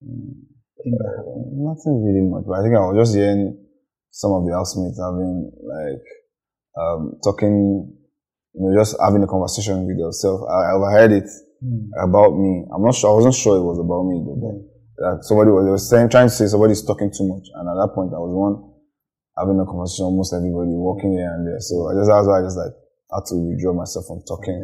Mm. 0.00 0.56
That 0.80 1.12
happened. 1.20 1.52
Nothing 1.60 2.00
really 2.00 2.24
much, 2.24 2.48
but 2.48 2.56
I 2.56 2.62
think 2.64 2.72
I 2.72 2.80
was 2.80 2.96
just 2.96 3.12
hearing 3.12 3.60
some 4.08 4.32
of 4.32 4.48
the 4.48 4.56
housemates 4.56 4.96
having 4.96 5.52
like 5.60 6.06
um, 6.78 7.18
talking, 7.24 7.90
you 8.54 8.60
know, 8.60 8.74
just 8.78 8.96
having 9.00 9.22
a 9.22 9.26
conversation 9.26 9.86
with 9.86 9.96
yourself. 9.98 10.42
I, 10.48 10.70
I 10.70 10.72
overheard 10.74 11.12
it 11.12 11.28
Hmm. 11.60 11.92
about 12.00 12.32
me. 12.40 12.64
I'm 12.72 12.80
not 12.80 12.94
sure. 12.96 13.12
I 13.12 13.14
wasn't 13.20 13.34
sure 13.36 13.52
it 13.60 13.64
was 13.68 13.76
about 13.76 14.08
me 14.08 14.16
though. 14.24 14.40
but. 14.40 14.56
That 15.00 15.24
somebody 15.28 15.48
was, 15.52 15.64
they 15.68 15.72
were 15.72 15.80
saying, 15.80 16.08
trying 16.08 16.28
to 16.28 16.34
say 16.34 16.44
somebody's 16.48 16.80
talking 16.84 17.12
too 17.12 17.24
much, 17.28 17.48
and 17.52 17.64
at 17.68 17.76
that 17.80 17.92
point, 17.96 18.12
I 18.12 18.20
was 18.20 18.32
one 18.32 18.56
having 19.36 19.56
a 19.60 19.64
conversation. 19.68 20.08
with 20.08 20.12
Almost 20.16 20.32
everybody 20.36 20.72
walking 20.76 21.16
here 21.16 21.28
and 21.36 21.44
there. 21.48 21.60
So 21.60 21.88
I 21.88 21.96
just 22.00 22.08
that's 22.08 22.24
why 22.28 22.40
I 22.40 22.44
just 22.44 22.56
like 22.60 22.72
had 23.12 23.24
to 23.28 23.34
withdraw 23.40 23.72
myself 23.76 24.08
from 24.08 24.20
talking, 24.28 24.56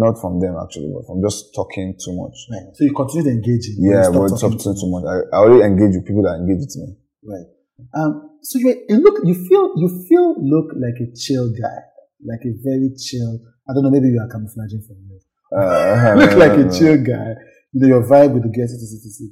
not 0.00 0.16
from 0.20 0.40
them 0.40 0.56
actually, 0.60 0.88
but 0.92 1.04
from 1.08 1.20
just 1.24 1.52
talking 1.56 1.92
too 1.96 2.12
much. 2.20 2.36
Right. 2.52 2.68
So 2.76 2.84
you 2.84 2.92
continue 2.96 3.32
engaging. 3.36 3.80
Yeah, 3.80 4.08
but 4.12 4.32
stop 4.36 4.56
talking 4.60 4.76
too, 4.76 4.88
much. 4.92 5.04
I, 5.08 5.24
I 5.32 5.36
already 5.44 5.64
engage 5.64 5.96
with 5.96 6.04
people 6.08 6.24
that 6.28 6.36
engage 6.40 6.64
with 6.68 6.76
me. 6.80 6.88
Right. 7.24 7.48
Um, 7.94 8.38
so 8.42 8.58
you, 8.58 8.84
you 8.88 8.96
look, 8.96 9.20
you 9.24 9.34
feel, 9.34 9.72
you 9.76 10.06
feel, 10.08 10.34
look 10.40 10.72
like 10.76 10.96
a 11.00 11.14
chill 11.16 11.50
guy, 11.50 11.78
like 12.24 12.40
a 12.44 12.52
very 12.62 12.90
chill. 12.96 13.40
I 13.68 13.74
don't 13.74 13.84
know, 13.84 13.90
maybe 13.90 14.08
you 14.08 14.20
are 14.20 14.28
camouflaging 14.28 14.82
from 14.86 14.96
me. 15.08 15.18
Uh, 15.52 16.14
look 16.16 16.36
like 16.36 16.52
a 16.52 16.70
chill 16.70 16.96
guy. 17.04 17.34
You 17.72 17.80
know, 17.80 17.88
your 17.88 18.02
vibe 18.02 18.34
with 18.34 18.42
the 18.42 18.62
etc. 18.62 19.28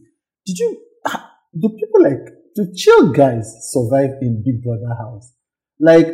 Did 0.46 0.58
you, 0.58 0.82
do 1.58 1.68
people 1.70 2.02
like, 2.02 2.24
do 2.54 2.72
chill 2.76 3.12
guys 3.12 3.72
survive 3.72 4.10
in 4.20 4.42
Big 4.44 4.62
Brother 4.62 4.94
house? 4.98 5.32
Like, 5.80 6.06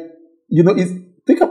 you 0.49 0.63
know, 0.63 0.75
is, 0.75 0.93
think 1.27 1.41
of, 1.43 1.51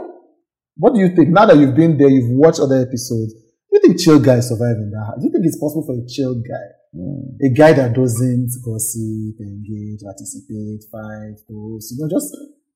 what 0.76 0.94
do 0.94 1.00
you 1.00 1.14
think? 1.14 1.28
Now 1.28 1.46
that 1.46 1.56
you've 1.56 1.76
been 1.76 1.96
there, 1.96 2.08
you've 2.08 2.30
watched 2.36 2.60
other 2.60 2.80
episodes, 2.80 3.34
do 3.34 3.72
you 3.72 3.80
think 3.80 4.00
chill 4.00 4.18
guys 4.18 4.48
survive 4.48 4.76
in 4.76 4.90
that 4.90 5.04
house? 5.06 5.18
Do 5.20 5.26
you 5.26 5.32
think 5.32 5.46
it's 5.46 5.58
possible 5.58 5.84
for 5.86 5.94
a 5.94 6.06
chill 6.08 6.34
guy 6.42 6.66
Mm. 6.94 7.36
a 7.42 7.48
guy 7.50 7.72
that 7.72 7.92
doesn't 7.92 8.50
gossip, 8.62 9.34
engage, 9.40 10.00
participate, 10.06 10.78
fight, 10.92 11.34
post, 11.50 11.90
you 11.90 11.98
know, 11.98 12.08
just 12.08 12.30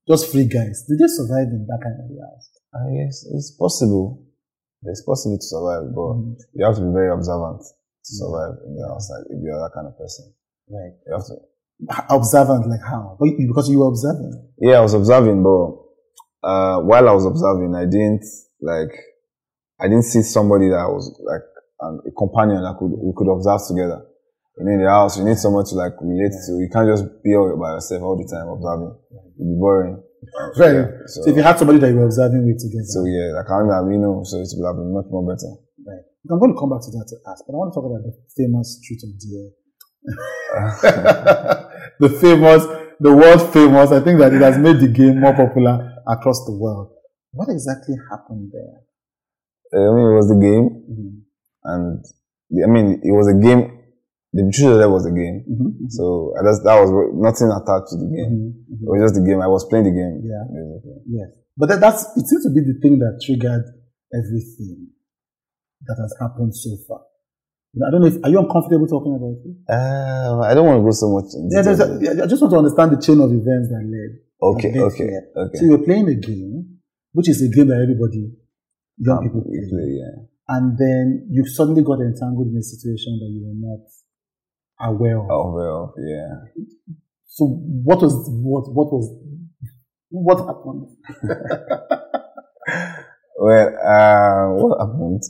just 0.08 0.32
free 0.32 0.48
guys. 0.48 0.82
Do 0.88 0.96
they 0.96 1.06
survive 1.06 1.48
in 1.54 1.66
that 1.70 1.78
kind 1.78 1.94
of 2.02 2.10
house? 2.18 2.50
I 2.74 2.82
guess 2.98 3.24
it's 3.30 3.52
possible. 3.52 4.24
It's 4.82 5.02
possible 5.02 5.38
to 5.38 5.42
survive, 5.44 5.94
but 5.94 6.12
Mhm. 6.18 6.36
you 6.54 6.64
have 6.66 6.74
to 6.76 6.82
be 6.82 6.92
very 6.92 7.10
observant 7.12 7.60
to 7.62 8.10
survive 8.20 8.58
in 8.66 8.74
the 8.74 8.84
outside 8.90 9.22
if 9.30 9.38
you're 9.42 9.58
that 9.58 9.70
kind 9.74 9.86
of 9.86 9.96
person. 9.96 10.32
Right. 10.68 10.94
You 11.06 11.12
have 11.14 11.26
to. 11.26 11.34
Observant, 12.10 12.66
like 12.68 12.82
how? 12.82 13.16
But 13.20 13.28
because 13.38 13.68
you 13.68 13.78
were 13.78 13.86
observing. 13.88 14.34
Yeah, 14.58 14.78
I 14.78 14.80
was 14.80 14.94
observing, 14.94 15.42
but 15.44 15.78
uh, 16.42 16.80
while 16.82 17.08
I 17.08 17.12
was 17.12 17.24
observing, 17.24 17.74
I 17.76 17.84
didn't 17.84 18.24
like. 18.60 18.90
I 19.78 19.86
didn't 19.86 20.04
see 20.10 20.22
somebody 20.22 20.68
that 20.70 20.88
was 20.90 21.06
like 21.22 21.42
um, 21.80 22.00
a 22.04 22.10
companion 22.10 22.62
that 22.62 22.76
could 22.78 22.90
we 22.90 23.12
could 23.14 23.30
observe 23.32 23.60
together. 23.68 24.06
You 24.58 24.66
in 24.66 24.82
the 24.82 24.90
house, 24.90 25.16
you 25.18 25.24
need 25.24 25.38
someone 25.38 25.64
to 25.66 25.74
like 25.78 25.94
relate 26.02 26.34
to. 26.34 26.52
You 26.58 26.68
can't 26.72 26.88
just 26.90 27.04
be 27.22 27.34
all 27.36 27.54
by 27.56 27.78
yourself 27.78 28.02
all 28.02 28.16
the 28.18 28.26
time 28.26 28.48
observing. 28.50 28.90
It'd 29.38 29.46
be 29.46 29.54
boring. 29.58 30.02
Right. 30.58 30.74
Yeah, 30.74 30.86
so, 31.06 31.22
So 31.22 31.30
if 31.30 31.36
you 31.38 31.42
had 31.46 31.58
somebody 31.58 31.78
that 31.78 31.90
you 31.90 31.96
were 31.96 32.10
observing 32.10 32.42
with 32.42 32.58
together, 32.58 32.90
so 32.90 33.06
yeah, 33.06 33.38
like 33.38 33.46
I 33.46 33.62
mean, 33.86 34.02
you 34.02 34.02
know, 34.02 34.26
so 34.26 34.42
it 34.42 34.50
would 34.58 34.66
have 34.66 34.74
been 34.76 34.90
much 34.92 35.06
more 35.14 35.22
better. 35.22 35.46
right. 35.86 36.02
I'm 36.28 36.38
going 36.42 36.52
to 36.52 36.58
come 36.58 36.70
back 36.74 36.82
to 36.82 36.90
that 36.90 37.06
to 37.06 37.16
ask, 37.30 37.46
but 37.46 37.54
I 37.54 37.56
want 37.62 37.70
to 37.70 37.74
talk 37.78 37.86
about 37.86 38.02
the 38.02 38.12
famous 38.34 38.82
street 38.82 38.98
of 39.06 39.14
Dear. 39.22 39.46
the 42.00 42.08
famous, 42.20 42.66
the 43.00 43.14
world 43.14 43.52
famous. 43.52 43.92
I 43.92 44.00
think 44.00 44.18
that 44.18 44.34
it 44.34 44.42
has 44.42 44.58
made 44.58 44.80
the 44.80 44.88
game 44.88 45.20
more 45.20 45.34
popular 45.34 45.94
across 46.06 46.44
the 46.46 46.52
world. 46.52 46.92
What 47.32 47.48
exactly 47.48 47.94
happened 48.10 48.50
there? 48.52 48.82
I 49.70 49.94
mean, 49.94 50.06
it 50.12 50.16
was 50.16 50.28
the 50.28 50.40
game, 50.40 50.66
Mhm. 50.90 51.22
and 51.64 52.04
I 52.64 52.66
mean, 52.66 53.00
it 53.04 53.12
was 53.12 53.28
a 53.28 53.34
game. 53.38 53.77
The 54.36 54.44
truth 54.52 54.76
of 54.76 54.78
that 54.84 54.90
was 54.92 55.06
a 55.08 55.12
game. 55.14 55.40
Mhm. 55.48 55.88
So 55.88 56.34
I 56.36 56.44
just, 56.44 56.60
that 56.68 56.76
was 56.76 56.90
nothing 57.16 57.48
attached 57.48 57.88
to 57.92 57.96
the 57.96 58.08
game. 58.12 58.32
Mhm. 58.32 58.48
Mhm. 58.76 58.82
It 58.84 58.88
was 58.92 59.00
just 59.08 59.16
the 59.20 59.24
game. 59.24 59.40
I 59.40 59.48
was 59.48 59.64
playing 59.64 59.88
the 59.88 59.96
game. 59.96 60.20
Yeah. 60.20 60.44
Basically. 60.52 61.00
Yes. 61.08 61.28
But 61.56 61.66
that, 61.72 61.80
that's, 61.80 62.04
it 62.16 62.24
seems 62.28 62.44
to 62.44 62.52
be 62.52 62.60
the 62.60 62.76
thing 62.84 62.98
that 63.00 63.18
triggered 63.24 63.64
everything 64.12 64.88
that 65.86 65.96
has 66.00 66.12
happened 66.20 66.54
so 66.54 66.76
far. 66.86 67.02
I 67.78 67.90
don't 67.92 68.00
know 68.00 68.08
if, 68.08 68.18
are 68.24 68.30
you 68.30 68.40
uncomfortable 68.40 68.86
talking 68.88 69.14
about 69.14 69.38
it? 69.44 69.54
Uh, 69.68 70.40
I 70.42 70.52
don't 70.54 70.66
want 70.66 70.80
to 70.80 70.84
go 70.84 70.90
so 70.90 71.08
much 71.14 71.30
into 71.36 71.48
Yeah, 71.54 71.62
there's 71.62 71.78
detail. 71.78 71.96
a, 72.12 72.16
yeah, 72.16 72.24
I 72.24 72.26
just 72.26 72.40
want 72.42 72.52
to 72.52 72.58
understand 72.64 72.88
the 72.92 73.00
chain 73.00 73.20
of 73.20 73.30
events 73.30 73.68
that 73.70 73.84
led. 73.84 74.10
Okay, 74.40 74.70
that 74.72 74.82
okay, 74.92 75.04
here. 75.08 75.24
okay. 75.36 75.56
So 75.58 75.64
you 75.66 75.72
were 75.76 75.84
playing 75.84 76.08
a 76.08 76.14
game, 76.18 76.80
which 77.12 77.28
is 77.28 77.38
a 77.44 77.48
game 77.54 77.68
that 77.68 77.80
everybody, 77.80 78.32
young 78.98 79.18
Um, 79.18 79.24
people 79.24 79.42
play. 79.42 79.62
play, 79.68 79.88
yeah. 80.00 80.14
And 80.48 80.76
then 80.80 81.28
you 81.30 81.44
suddenly 81.46 81.82
got 81.84 82.00
entangled 82.00 82.48
in 82.48 82.56
a 82.56 82.62
situation 82.64 83.20
that 83.20 83.30
you 83.30 83.44
were 83.46 83.56
not 83.58 83.84
aware 84.80 85.18
of. 85.18 85.26
Oh, 85.30 85.52
well, 85.54 85.94
yeah. 85.98 86.64
So 87.26 87.44
what 87.84 88.00
was, 88.02 88.14
what, 88.30 88.72
what 88.72 88.92
was, 88.92 89.06
what 90.10 90.38
happened? 90.46 90.88
Well, 93.40 93.68
uh, 93.68 94.62
what 94.62 94.78
happened? 94.80 95.22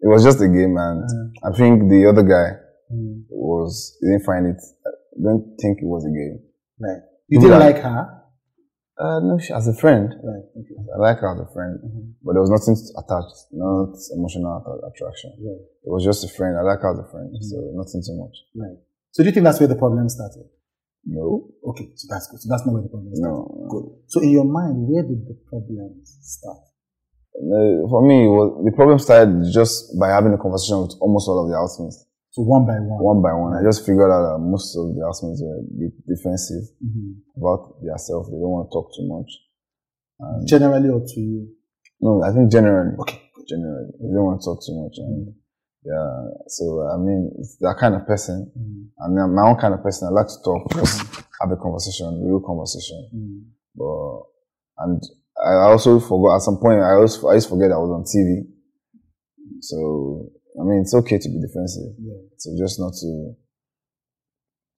It 0.00 0.06
was 0.08 0.22
just 0.24 0.40
a 0.42 0.48
game, 0.48 0.76
and 0.76 1.02
Uh, 1.04 1.48
I 1.48 1.52
think 1.56 1.88
the 1.88 2.06
other 2.06 2.22
guy 2.22 2.58
mm, 2.92 3.22
was 3.30 3.96
didn't 4.02 4.24
find 4.24 4.46
it. 4.46 4.60
I 4.86 5.22
don't 5.22 5.56
think 5.60 5.78
it 5.80 5.86
was 5.86 6.04
a 6.04 6.10
game. 6.10 6.40
right. 6.78 7.00
You 7.28 7.40
didn't 7.40 7.58
like 7.60 7.78
her? 7.78 8.21
Uh, 8.98 9.20
no, 9.20 9.38
she, 9.38 9.52
as 9.52 9.66
a 9.68 9.74
friend, 9.74 10.12
Right. 10.22 10.44
Okay. 10.60 10.76
I 10.94 10.98
like 10.98 11.18
her 11.18 11.32
as 11.32 11.40
a 11.40 11.50
friend, 11.52 11.80
Mhm. 11.80 12.12
but 12.22 12.32
there 12.34 12.42
was 12.44 12.50
nothing 12.52 12.76
attached, 12.96 13.48
not 13.52 13.96
emotional 14.14 14.52
atta- 14.60 14.86
attraction. 14.86 15.32
Right. 15.40 15.64
It 15.86 15.90
was 15.90 16.04
just 16.04 16.24
a 16.24 16.28
friend. 16.28 16.56
I 16.58 16.62
like 16.62 16.80
her 16.80 16.92
as 16.92 16.98
a 16.98 17.08
friend, 17.10 17.32
Mhm. 17.32 17.42
so 17.42 17.56
nothing 17.72 18.02
too 18.04 18.16
much. 18.20 18.36
Right. 18.54 18.78
So 19.10 19.22
do 19.22 19.28
you 19.28 19.34
think 19.34 19.44
that's 19.44 19.58
where 19.60 19.66
the 19.68 19.76
problem 19.76 20.08
started? 20.08 20.44
No, 21.04 21.48
Okay, 21.70 21.90
so 21.96 22.06
that's 22.08 22.28
good. 22.28 22.40
So 22.40 22.48
that's 22.48 22.64
not 22.66 22.74
where 22.74 22.82
the 22.82 22.88
problem 22.88 23.14
started. 23.16 23.32
no. 23.34 23.66
Good. 23.70 23.84
So 24.06 24.20
in 24.20 24.30
your 24.30 24.44
mind, 24.44 24.86
where 24.88 25.02
did 25.02 25.26
the 25.26 25.34
problem 25.50 26.00
start? 26.04 26.58
No, 27.40 27.88
For 27.88 28.02
me, 28.02 28.28
was, 28.28 28.62
the 28.64 28.72
problem 28.72 28.98
started 28.98 29.42
just 29.52 29.98
by 29.98 30.08
having 30.10 30.32
a 30.34 30.38
conversation 30.38 30.82
with 30.82 30.94
almost 31.00 31.26
all 31.28 31.42
of 31.42 31.48
the 31.50 31.56
housemates, 31.56 32.04
So 32.32 32.40
one 32.42 32.64
by 32.64 32.80
one. 32.80 32.96
one 33.04 33.20
by 33.20 33.32
one. 33.36 33.52
I 33.52 33.62
just 33.62 33.84
figured 33.84 34.08
out 34.10 34.24
that 34.24 34.38
most 34.40 34.72
of 34.74 34.94
the 34.96 35.04
housemates 35.04 35.42
were 35.44 35.60
defensive 36.08 36.64
Mhm. 36.80 37.20
about 37.36 37.76
themselves. 37.84 38.28
They 38.32 38.40
don't 38.40 38.50
want 38.56 38.70
to 38.70 38.72
talk 38.72 38.88
too 38.96 39.06
much. 39.06 39.30
And 40.18 40.46
Generally 40.48 40.88
or 40.88 41.00
to 41.04 41.20
you? 41.20 41.48
no, 42.00 42.22
I 42.22 42.32
think 42.32 42.50
generally, 42.50 42.96
Okay. 43.04 43.20
generally, 43.46 43.92
they 44.00 44.08
don't 44.14 44.24
want 44.24 44.40
to 44.40 44.44
talk 44.48 44.60
too 44.64 44.72
much. 44.82 44.96
And 44.98 45.34
yeah, 45.84 46.30
so 46.46 46.80
I 46.88 46.96
mean, 46.96 47.32
it's 47.38 47.56
that 47.60 47.76
kind 47.78 47.94
of 47.96 48.06
person. 48.06 48.50
Mhm. 48.56 48.88
And 49.04 49.20
I'm 49.20 49.34
my 49.34 49.50
own 49.50 49.56
kind 49.60 49.74
of 49.74 49.82
person. 49.82 50.08
I 50.08 50.12
like 50.12 50.28
to 50.28 50.40
talk, 50.42 50.62
just 50.72 51.04
have 51.40 51.50
a 51.52 51.56
conversation, 51.56 52.24
real 52.24 52.40
conversation. 52.40 52.98
Mhm. 53.12 53.40
But 53.76 54.22
and 54.78 55.02
I 55.36 55.68
also 55.70 56.00
forgot 56.00 56.36
at 56.36 56.42
some 56.48 56.56
point. 56.56 56.80
I 56.80 56.94
also 56.96 57.28
I 57.28 57.38
to 57.38 57.46
forget 57.46 57.72
I 57.72 57.76
was 57.76 57.90
on 57.90 58.04
TV. 58.04 58.48
So 59.60 60.30
I 60.60 60.64
mean, 60.64 60.80
it's 60.82 60.94
okay 60.94 61.18
to 61.18 61.28
be 61.28 61.40
defensive. 61.40 61.94
Yeah. 61.98 62.20
So 62.38 62.50
just 62.58 62.78
not 62.78 62.92
to 63.00 63.34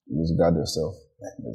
lose 0.09 0.31
guard 0.37 0.55
yourself. 0.55 0.95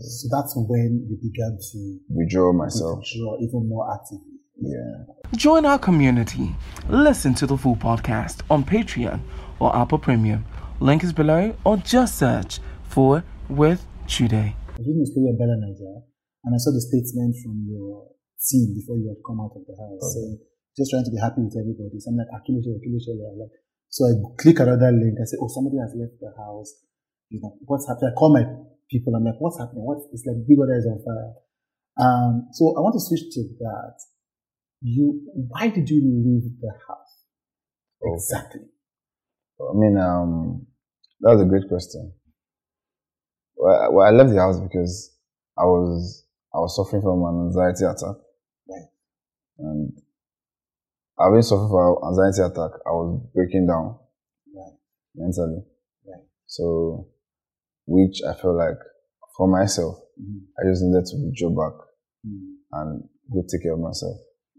So 0.00 0.28
that's 0.30 0.52
when 0.56 1.06
you 1.08 1.16
began 1.20 1.56
to 1.72 1.98
Withdraw 2.10 2.52
myself. 2.52 3.04
draw 3.16 3.36
even 3.40 3.68
more 3.68 3.86
actively. 3.94 4.36
Yeah. 4.60 5.04
Join 5.36 5.64
our 5.64 5.78
community. 5.78 6.54
Listen 6.88 7.34
to 7.34 7.46
the 7.46 7.56
full 7.56 7.76
podcast 7.76 8.42
on 8.50 8.64
Patreon 8.64 9.20
or 9.58 9.74
Apple 9.76 9.98
Premium. 9.98 10.44
Link 10.80 11.04
is 11.04 11.12
below 11.12 11.54
or 11.64 11.76
just 11.78 12.18
search 12.18 12.58
for 12.84 13.22
With 13.48 13.84
Chude. 14.06 14.32
I 14.34 14.54
was 14.76 14.86
reading 14.88 15.02
a 15.02 15.06
story 15.12 15.28
of 15.30 15.36
BellaNaija, 15.36 15.92
and 16.44 16.54
I 16.54 16.58
saw 16.58 16.72
the 16.72 16.80
statement 16.80 17.36
from 17.44 17.64
your 17.68 18.08
team 18.48 18.74
before 18.74 18.96
you 18.96 19.08
had 19.12 19.20
come 19.28 19.38
out 19.40 19.52
of 19.54 19.62
the 19.68 19.76
house 19.76 20.00
Okay. 20.00 20.12
saying, 20.16 20.38
just 20.76 20.90
trying 20.90 21.04
to 21.04 21.12
be 21.12 21.20
happy 21.20 21.44
with 21.44 21.52
everybody. 21.56 22.00
So 22.00 22.10
I'm 22.10 22.16
like, 22.16 22.32
Akilusha, 22.32 22.72
Akilusha, 22.80 23.12
like, 23.36 23.52
so 23.90 24.06
I 24.06 24.12
click 24.38 24.58
another 24.60 24.90
link. 24.92 25.18
I 25.20 25.24
say, 25.26 25.36
oh, 25.42 25.48
somebody 25.48 25.76
has 25.82 25.92
left 25.98 26.16
the 26.20 26.32
house. 26.38 26.72
You 27.28 27.40
know, 27.42 27.58
what's 27.66 27.86
happening? 27.86 28.12
I 28.14 28.18
call 28.18 28.32
my 28.32 28.44
people. 28.90 29.14
I'm 29.14 29.24
like, 29.24 29.38
what's 29.38 29.58
happening? 29.58 29.84
What? 29.84 29.98
It's 30.12 30.24
like 30.26 30.36
Big 30.46 30.56
Brother 30.56 30.78
is 30.78 30.86
on 30.86 30.98
fire. 31.04 31.34
Um, 31.98 32.48
so 32.52 32.74
I 32.76 32.80
want 32.80 32.94
to 32.94 33.00
switch 33.02 33.28
to 33.34 33.42
that. 33.60 33.94
You, 34.80 35.20
why 35.50 35.68
did 35.68 35.90
you 35.90 36.00
leave 36.00 36.58
the 36.60 36.72
house? 36.88 37.14
Okay. 38.02 38.14
Exactly. 38.14 38.62
I 39.60 39.74
mean, 39.74 39.98
um, 39.98 40.66
that 41.20 41.32
was 41.34 41.42
a 41.42 41.44
great 41.44 41.68
question. 41.68 42.12
Well, 43.56 43.76
I, 43.76 43.88
well, 43.88 44.06
I 44.06 44.10
left 44.10 44.30
the 44.30 44.40
house 44.40 44.58
because 44.58 45.14
I 45.58 45.64
was 45.64 46.24
I 46.54 46.58
was 46.58 46.74
suffering 46.74 47.02
from 47.02 47.22
an 47.24 47.46
anxiety 47.46 47.84
attack, 47.84 48.16
Right. 48.68 48.88
and 49.58 49.92
I've 51.20 51.32
been 51.32 51.42
suffering 51.42 51.68
from 51.68 51.96
anxiety 52.08 52.40
attack. 52.42 52.72
I 52.86 52.90
was 52.90 53.20
breaking 53.34 53.66
down 53.66 53.98
Right. 54.54 54.72
mentally, 55.14 55.64
Right. 56.06 56.24
so 56.46 57.06
which 57.86 58.22
I 58.26 58.32
felt 58.34 58.56
like 58.56 58.78
for 59.36 59.46
myself, 59.48 59.96
Mhm. 60.18 60.46
I 60.58 60.68
just 60.70 60.82
needed 60.82 61.04
to 61.06 61.16
withdraw 61.24 61.50
back 61.50 61.76
Mhm. 62.26 62.56
and 62.72 63.08
go 63.32 63.42
take 63.42 63.62
care 63.62 63.74
of 63.74 63.80
myself 63.80 64.16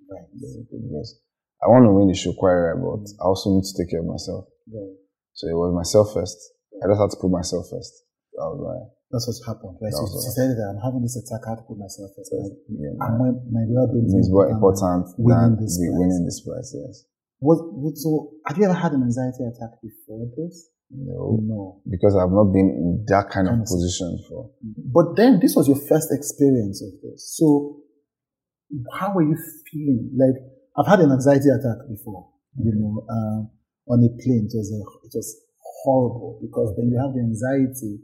Right. 0.09 0.27
because 0.33 1.19
I 1.63 1.67
want 1.67 1.85
to 1.85 1.93
win 1.93 2.07
the 2.07 2.13
show 2.13 2.33
quite 2.33 2.53
right, 2.53 2.79
but 2.79 3.09
I 3.21 3.25
also 3.27 3.51
need 3.51 3.63
to 3.63 3.73
take 3.77 3.89
care 3.89 3.99
of 4.01 4.05
myself. 4.05 4.45
Right. 4.71 4.97
So 5.33 5.47
it 5.47 5.53
was 5.53 5.73
myself 5.73 6.13
first. 6.13 6.37
I 6.83 6.87
just 6.87 6.99
had 7.01 7.09
to 7.11 7.17
put 7.17 7.29
myself 7.31 7.69
first. 7.69 8.03
That 8.33 8.45
was 8.49 8.59
why. 8.61 8.89
That's 9.11 9.27
what's 9.27 9.43
happened. 9.45 9.75
Right. 9.83 9.91
So 9.91 10.07
what 10.07 10.23
she 10.23 10.31
said 10.31 10.55
that 10.55 10.67
I'm 10.71 10.79
having 10.81 11.03
this 11.03 11.19
attack. 11.19 11.43
I 11.45 11.49
have 11.53 11.59
to 11.61 11.67
put 11.67 11.77
myself 11.77 12.15
first. 12.15 12.31
First, 12.31 12.51
yeah, 12.71 12.95
And 12.95 13.13
my, 13.19 13.29
my 13.51 13.63
well-being 13.67 14.07
It 14.07 14.15
is 14.23 14.31
more 14.31 14.47
important 14.47 15.11
winning 15.19 15.59
than 15.59 15.63
this 15.63 15.75
prize. 15.77 15.99
winning 15.99 16.23
this 16.23 16.39
prize. 16.47 16.69
Yes. 16.71 16.95
Was- 17.43 17.99
so, 18.01 18.31
have 18.47 18.57
you 18.57 18.65
ever 18.65 18.73
had 18.77 18.93
an 18.95 19.03
anxiety 19.03 19.43
attack 19.43 19.81
before 19.83 20.31
this? 20.37 20.69
No, 20.93 21.39
No. 21.43 21.81
because 21.89 22.15
I've 22.15 22.31
not 22.31 22.51
been 22.51 22.67
in 22.71 23.05
that 23.07 23.29
kind 23.31 23.47
of 23.47 23.59
position 23.63 24.15
before. 24.19 24.51
But 24.63 25.15
then 25.15 25.39
this 25.39 25.55
was 25.55 25.67
your 25.67 25.79
first 25.87 26.11
experience 26.11 26.83
of 26.83 26.91
this. 27.01 27.35
So 27.35 27.79
how 28.93 29.13
were 29.13 29.23
you 29.23 29.37
feeling? 29.71 30.11
Like 30.15 30.35
I've 30.77 30.87
had 30.87 30.99
an 30.99 31.11
anxiety 31.11 31.49
attack 31.49 31.87
before, 31.89 32.27
you 32.59 32.71
know, 32.75 33.03
um, 33.09 33.49
on 33.87 34.03
a 34.03 34.09
plane. 34.23 34.47
It 34.51 34.55
was 34.55 34.71
a, 34.71 34.79
it 35.07 35.11
was 35.15 35.35
horrible 35.83 36.39
because 36.41 36.75
then 36.77 36.91
you 36.91 36.99
have 36.99 37.13
the 37.15 37.19
anxiety, 37.23 37.99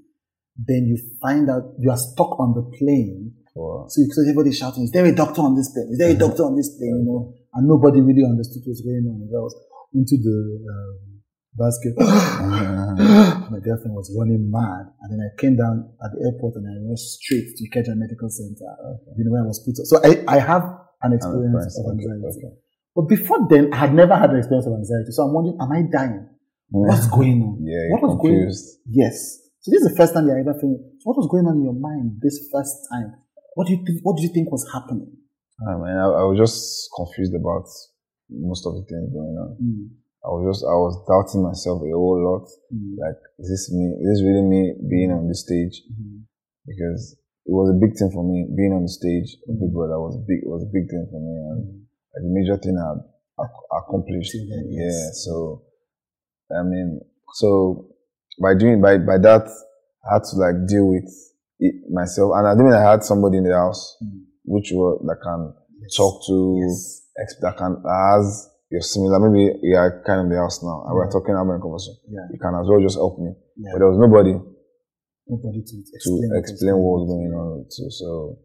then 0.58 0.86
you 0.90 0.98
find 1.22 1.50
out 1.50 1.64
you 1.80 1.90
are 1.92 1.98
stuck 1.98 2.40
on 2.40 2.54
the 2.54 2.64
plane. 2.78 3.34
For 3.54 3.86
So, 3.90 4.02
you, 4.02 4.08
so 4.12 4.22
everybody 4.22 4.54
shouting, 4.54 4.84
"Is 4.84 4.92
there 4.92 5.06
a 5.06 5.14
doctor 5.14 5.42
on 5.42 5.56
this 5.56 5.70
plane? 5.72 5.90
Is 5.92 5.98
there 5.98 6.12
a 6.12 6.18
doctor 6.18 6.44
on 6.44 6.56
this 6.56 6.70
plane?" 6.78 7.02
You 7.02 7.06
know, 7.06 7.34
and 7.54 7.68
nobody 7.68 8.02
really 8.02 8.24
understood 8.26 8.64
what's 8.66 8.82
going 8.82 9.06
on. 9.06 9.22
I 9.26 9.42
was 9.42 9.56
into 9.94 10.18
the 10.18 10.38
um, 10.70 11.18
basket. 11.58 11.94
My 13.50 13.60
girlfriend 13.60 13.94
was 13.98 14.14
running 14.18 14.50
mad, 14.52 14.94
and 15.02 15.08
then 15.10 15.20
I 15.26 15.30
came 15.42 15.58
down 15.58 15.90
at 16.04 16.12
the 16.14 16.30
airport 16.30 16.56
and 16.56 16.66
I 16.70 16.78
rushed 16.90 17.22
straight 17.22 17.50
to 17.58 17.62
Ikeja 17.70 17.98
Medical 17.98 18.30
Center. 18.30 18.70
You 19.18 19.26
know 19.26 19.32
where 19.32 19.44
I 19.44 19.48
was 19.48 19.60
put. 19.66 19.78
So 19.86 19.98
I, 20.04 20.24
I 20.28 20.40
have 20.40 20.64
an 21.02 21.14
experience 21.14 21.78
of 21.80 21.92
anxiety. 21.92 22.26
okay. 22.26 22.54
But 22.96 23.10
before 23.10 23.48
then, 23.50 23.74
I 23.74 23.78
had 23.78 23.94
never 23.94 24.16
had 24.16 24.32
an 24.32 24.38
experience 24.38 24.66
of 24.66 24.74
anxiety. 24.74 25.12
So 25.12 25.24
I'm 25.24 25.34
wondering, 25.34 25.58
am 25.62 25.72
I 25.72 25.82
dying? 25.86 26.30
What's 26.70 27.08
going 27.08 27.42
on? 27.44 27.64
Yeah, 27.64 27.94
what 27.94 28.02
was 28.02 28.18
going? 28.22 28.34
confused. 28.34 28.80
Yes. 28.90 29.40
So 29.68 29.76
this 29.76 29.84
is 29.84 29.92
the 29.92 29.98
first 30.00 30.16
time 30.16 30.32
you're 30.32 30.40
ever 30.40 30.56
feeling. 30.56 30.80
So 31.04 31.12
what 31.12 31.20
was 31.20 31.28
going 31.28 31.44
on 31.44 31.60
in 31.60 31.68
your 31.68 31.76
mind 31.76 32.24
this 32.24 32.40
first 32.48 32.88
time? 32.88 33.20
What 33.60 33.68
do 33.68 33.76
you 33.76 33.84
think? 33.84 34.00
What 34.00 34.16
do 34.16 34.24
you 34.24 34.32
think 34.32 34.48
was 34.48 34.64
happening? 34.72 35.12
I 35.60 35.76
mean, 35.76 35.92
I, 35.92 36.08
I 36.08 36.24
was 36.24 36.40
just 36.40 36.88
confused 36.96 37.36
about 37.36 37.68
most 38.32 38.64
of 38.64 38.80
the 38.80 38.88
things 38.88 39.12
going 39.12 39.36
on. 39.36 39.60
Mm, 39.60 39.92
I 40.24 40.32
was 40.32 40.56
just, 40.56 40.64
I 40.64 40.72
was 40.72 40.96
doubting 41.04 41.44
myself 41.44 41.84
a 41.84 41.92
whole 41.92 42.16
lot. 42.16 42.48
mm, 42.72 42.96
Like, 42.96 43.20
is 43.44 43.52
this 43.52 43.68
me? 43.76 43.92
Is 44.00 44.08
this 44.08 44.22
really 44.24 44.48
me 44.48 44.72
being 44.88 45.12
on 45.12 45.28
this 45.28 45.44
stage? 45.44 45.84
mm, 45.92 46.24
Because 46.64 47.20
it 47.44 47.52
was 47.52 47.68
a 47.68 47.76
big 47.76 47.92
thing 48.00 48.08
for 48.16 48.24
me. 48.24 48.48
Being 48.56 48.72
on 48.72 48.88
the 48.88 48.94
stage, 48.94 49.36
Big 49.52 49.68
Mm. 49.68 49.76
Brother 49.76 50.00
was 50.00 50.16
a 50.16 50.24
big, 50.24 50.48
was 50.48 50.64
a 50.64 50.72
big 50.72 50.88
thing 50.88 51.12
for 51.12 51.20
me, 51.20 51.36
and 51.36 51.60
mm. 51.68 51.84
like, 52.16 52.24
the 52.24 52.32
major 52.32 52.56
thing 52.56 52.80
I 52.80 53.04
ac- 53.44 53.68
accomplished. 53.84 54.32
Yeah. 54.72 55.12
So, 55.12 55.68
I 56.56 56.64
mean, 56.64 57.04
so 57.36 57.92
by 58.40 58.54
doing 58.54 58.80
by 58.80 59.02
by 59.02 59.18
that, 59.18 59.50
I 60.10 60.14
had 60.16 60.24
to 60.24 60.36
like 60.38 60.68
deal 60.68 60.88
with 60.88 61.08
it 61.60 61.76
myself, 61.92 62.32
and 62.36 62.48
I 62.48 62.54
didn't. 62.56 62.74
I 62.74 62.92
had 62.92 63.04
somebody 63.04 63.38
in 63.38 63.44
the 63.44 63.54
house 63.56 63.98
Mm. 64.04 64.24
which 64.46 64.72
were 64.74 64.98
that 65.08 65.20
can 65.22 65.54
Yes. 65.82 65.96
talk 65.96 66.16
to, 66.28 66.36
Yes. 66.62 67.02
that 67.42 67.58
can 67.58 67.82
has 67.86 68.50
you're 68.70 68.82
similar. 68.82 69.20
Maybe 69.20 69.60
you 69.64 69.76
are 69.78 70.04
kind 70.06 70.20
of 70.20 70.26
in 70.28 70.32
the 70.32 70.38
house 70.38 70.62
now, 70.64 70.84
and 70.88 70.94
we're 70.96 71.10
talking 71.12 71.36
about 71.36 71.56
a 71.56 71.60
conversation. 71.60 71.98
Yeah. 72.10 72.28
You 72.32 72.40
can 72.40 72.54
as 72.56 72.68
well 72.70 72.82
just 72.82 72.98
help 72.98 73.18
me, 73.20 73.32
Yeah. 73.56 73.72
but 73.74 73.80
there 73.80 73.90
was 73.90 73.98
nobody 74.00 74.36
Nobody 75.30 75.60
to 75.60 75.76
to 75.84 75.92
explain, 75.94 76.32
explain, 76.40 76.76
what 76.80 77.04
was 77.04 77.06
going 77.12 77.34
on 77.36 77.66
to. 77.68 77.92
So 77.92 78.40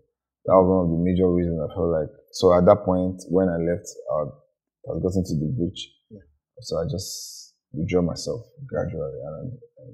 that 0.47 0.55
was 0.59 0.67
one 0.67 0.83
of 0.83 0.91
the 0.91 0.99
major 0.99 1.31
reasons 1.31 1.55
I 1.63 1.71
felt 1.75 1.91
like. 1.95 2.11
So 2.33 2.51
at 2.59 2.65
that 2.67 2.83
point, 2.83 3.23
when 3.31 3.47
I 3.49 3.55
left, 3.63 3.87
I 4.11 4.15
had, 4.19 4.31
had 4.91 4.99
gotten 5.03 5.23
to 5.23 5.35
the 5.39 5.47
bridge. 5.55 5.81
Yeah. 6.11 6.27
So 6.59 6.79
I 6.83 6.85
just 6.91 7.55
withdrew 7.71 8.03
myself 8.03 8.43
gradually, 8.67 9.15
and, 9.15 9.59
and 9.79 9.91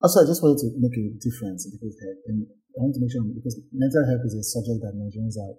Also, 0.00 0.22
I 0.22 0.26
just 0.30 0.42
wanted 0.42 0.62
to 0.62 0.68
make 0.78 0.94
a 0.94 1.04
difference 1.18 1.66
because 1.66 1.94
uh, 1.98 2.30
and 2.30 2.46
I 2.46 2.78
want 2.86 2.94
to 2.94 3.00
make 3.02 3.10
sure 3.10 3.22
because 3.34 3.58
mental 3.74 4.06
health 4.06 4.22
is 4.22 4.34
a 4.38 4.44
subject 4.46 4.78
that 4.86 4.94
Nigerians 4.94 5.34
are 5.34 5.54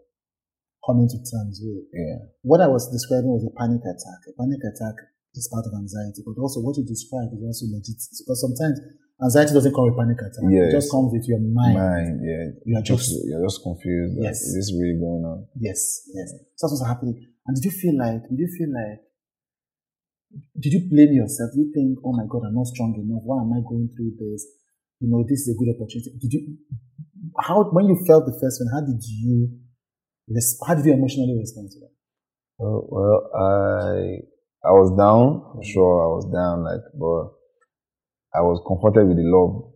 coming 0.88 1.08
to 1.12 1.20
terms 1.20 1.60
with. 1.60 1.84
yeah, 1.92 2.24
What 2.48 2.64
I 2.64 2.72
was 2.72 2.88
describing 2.88 3.36
was 3.36 3.44
a 3.44 3.52
panic 3.60 3.84
attack. 3.84 4.20
A 4.32 4.34
panic 4.40 4.64
attack 4.64 4.96
is 5.36 5.46
part 5.52 5.68
of 5.68 5.76
anxiety, 5.76 6.24
but 6.24 6.40
also 6.40 6.64
what 6.64 6.80
you 6.80 6.88
described 6.88 7.36
is 7.36 7.44
also 7.44 7.68
legit. 7.68 8.00
Because 8.00 8.40
sometimes 8.40 8.80
anxiety 9.20 9.52
doesn't 9.60 9.76
come 9.76 9.92
with 9.92 10.00
panic 10.00 10.24
attack; 10.24 10.48
it 10.48 10.72
just 10.72 10.88
comes 10.88 11.12
with 11.12 11.28
your 11.28 11.44
mind. 11.44 11.76
mind, 11.76 12.16
yeah, 12.24 12.48
You 12.64 12.80
are 12.80 12.86
just 12.86 13.12
you're 13.28 13.44
just 13.44 13.60
confused. 13.60 14.16
Yes. 14.24 14.40
is 14.40 14.56
this 14.56 14.70
really 14.80 14.96
going 14.96 15.28
on? 15.28 15.52
yes, 15.60 16.08
yes. 16.16 16.32
So 16.56 16.64
that's 16.72 16.80
what's 16.80 16.88
happening. 16.88 17.20
And 17.44 17.52
did 17.60 17.68
you 17.68 17.76
feel 17.76 18.00
like? 18.00 18.24
Did 18.32 18.40
you 18.40 18.48
feel 18.56 18.72
like? 18.72 19.04
Did 20.60 20.74
you 20.74 20.82
blame 20.90 21.14
yourself? 21.14 21.52
Did 21.54 21.60
you 21.66 21.72
think, 21.74 22.00
"Oh 22.06 22.14
my 22.14 22.26
God, 22.30 22.46
I'm 22.46 22.56
not 22.56 22.68
strong 22.68 22.94
enough. 22.94 23.24
Why 23.26 23.42
am 23.42 23.52
I 23.54 23.62
going 23.66 23.90
through 23.96 24.14
this? 24.20 24.46
You 25.00 25.10
know, 25.10 25.24
this 25.28 25.48
is 25.48 25.56
a 25.56 25.58
good 25.58 25.74
opportunity." 25.74 26.14
Did 26.20 26.34
you? 26.34 26.42
How 27.40 27.64
when 27.72 27.86
you 27.88 27.98
felt 28.06 28.26
the 28.26 28.38
first 28.40 28.62
one? 28.62 28.70
How 28.74 28.86
did 28.86 29.02
you? 29.02 29.50
How 30.66 30.76
did 30.76 30.86
you 30.86 30.94
emotionally 30.94 31.38
respond 31.40 31.72
to 31.72 31.80
that? 31.80 31.94
Well, 32.60 32.86
well, 32.90 33.20
I 33.34 34.22
I 34.68 34.72
was 34.76 34.92
down 34.94 35.42
for 35.54 35.62
mm. 35.64 35.72
sure. 35.74 35.96
I 36.04 36.10
was 36.14 36.26
down, 36.30 36.64
like, 36.64 36.86
but 36.94 37.34
I 38.38 38.42
was 38.44 38.62
comforted 38.68 39.08
with 39.08 39.18
the 39.18 39.26
love 39.26 39.70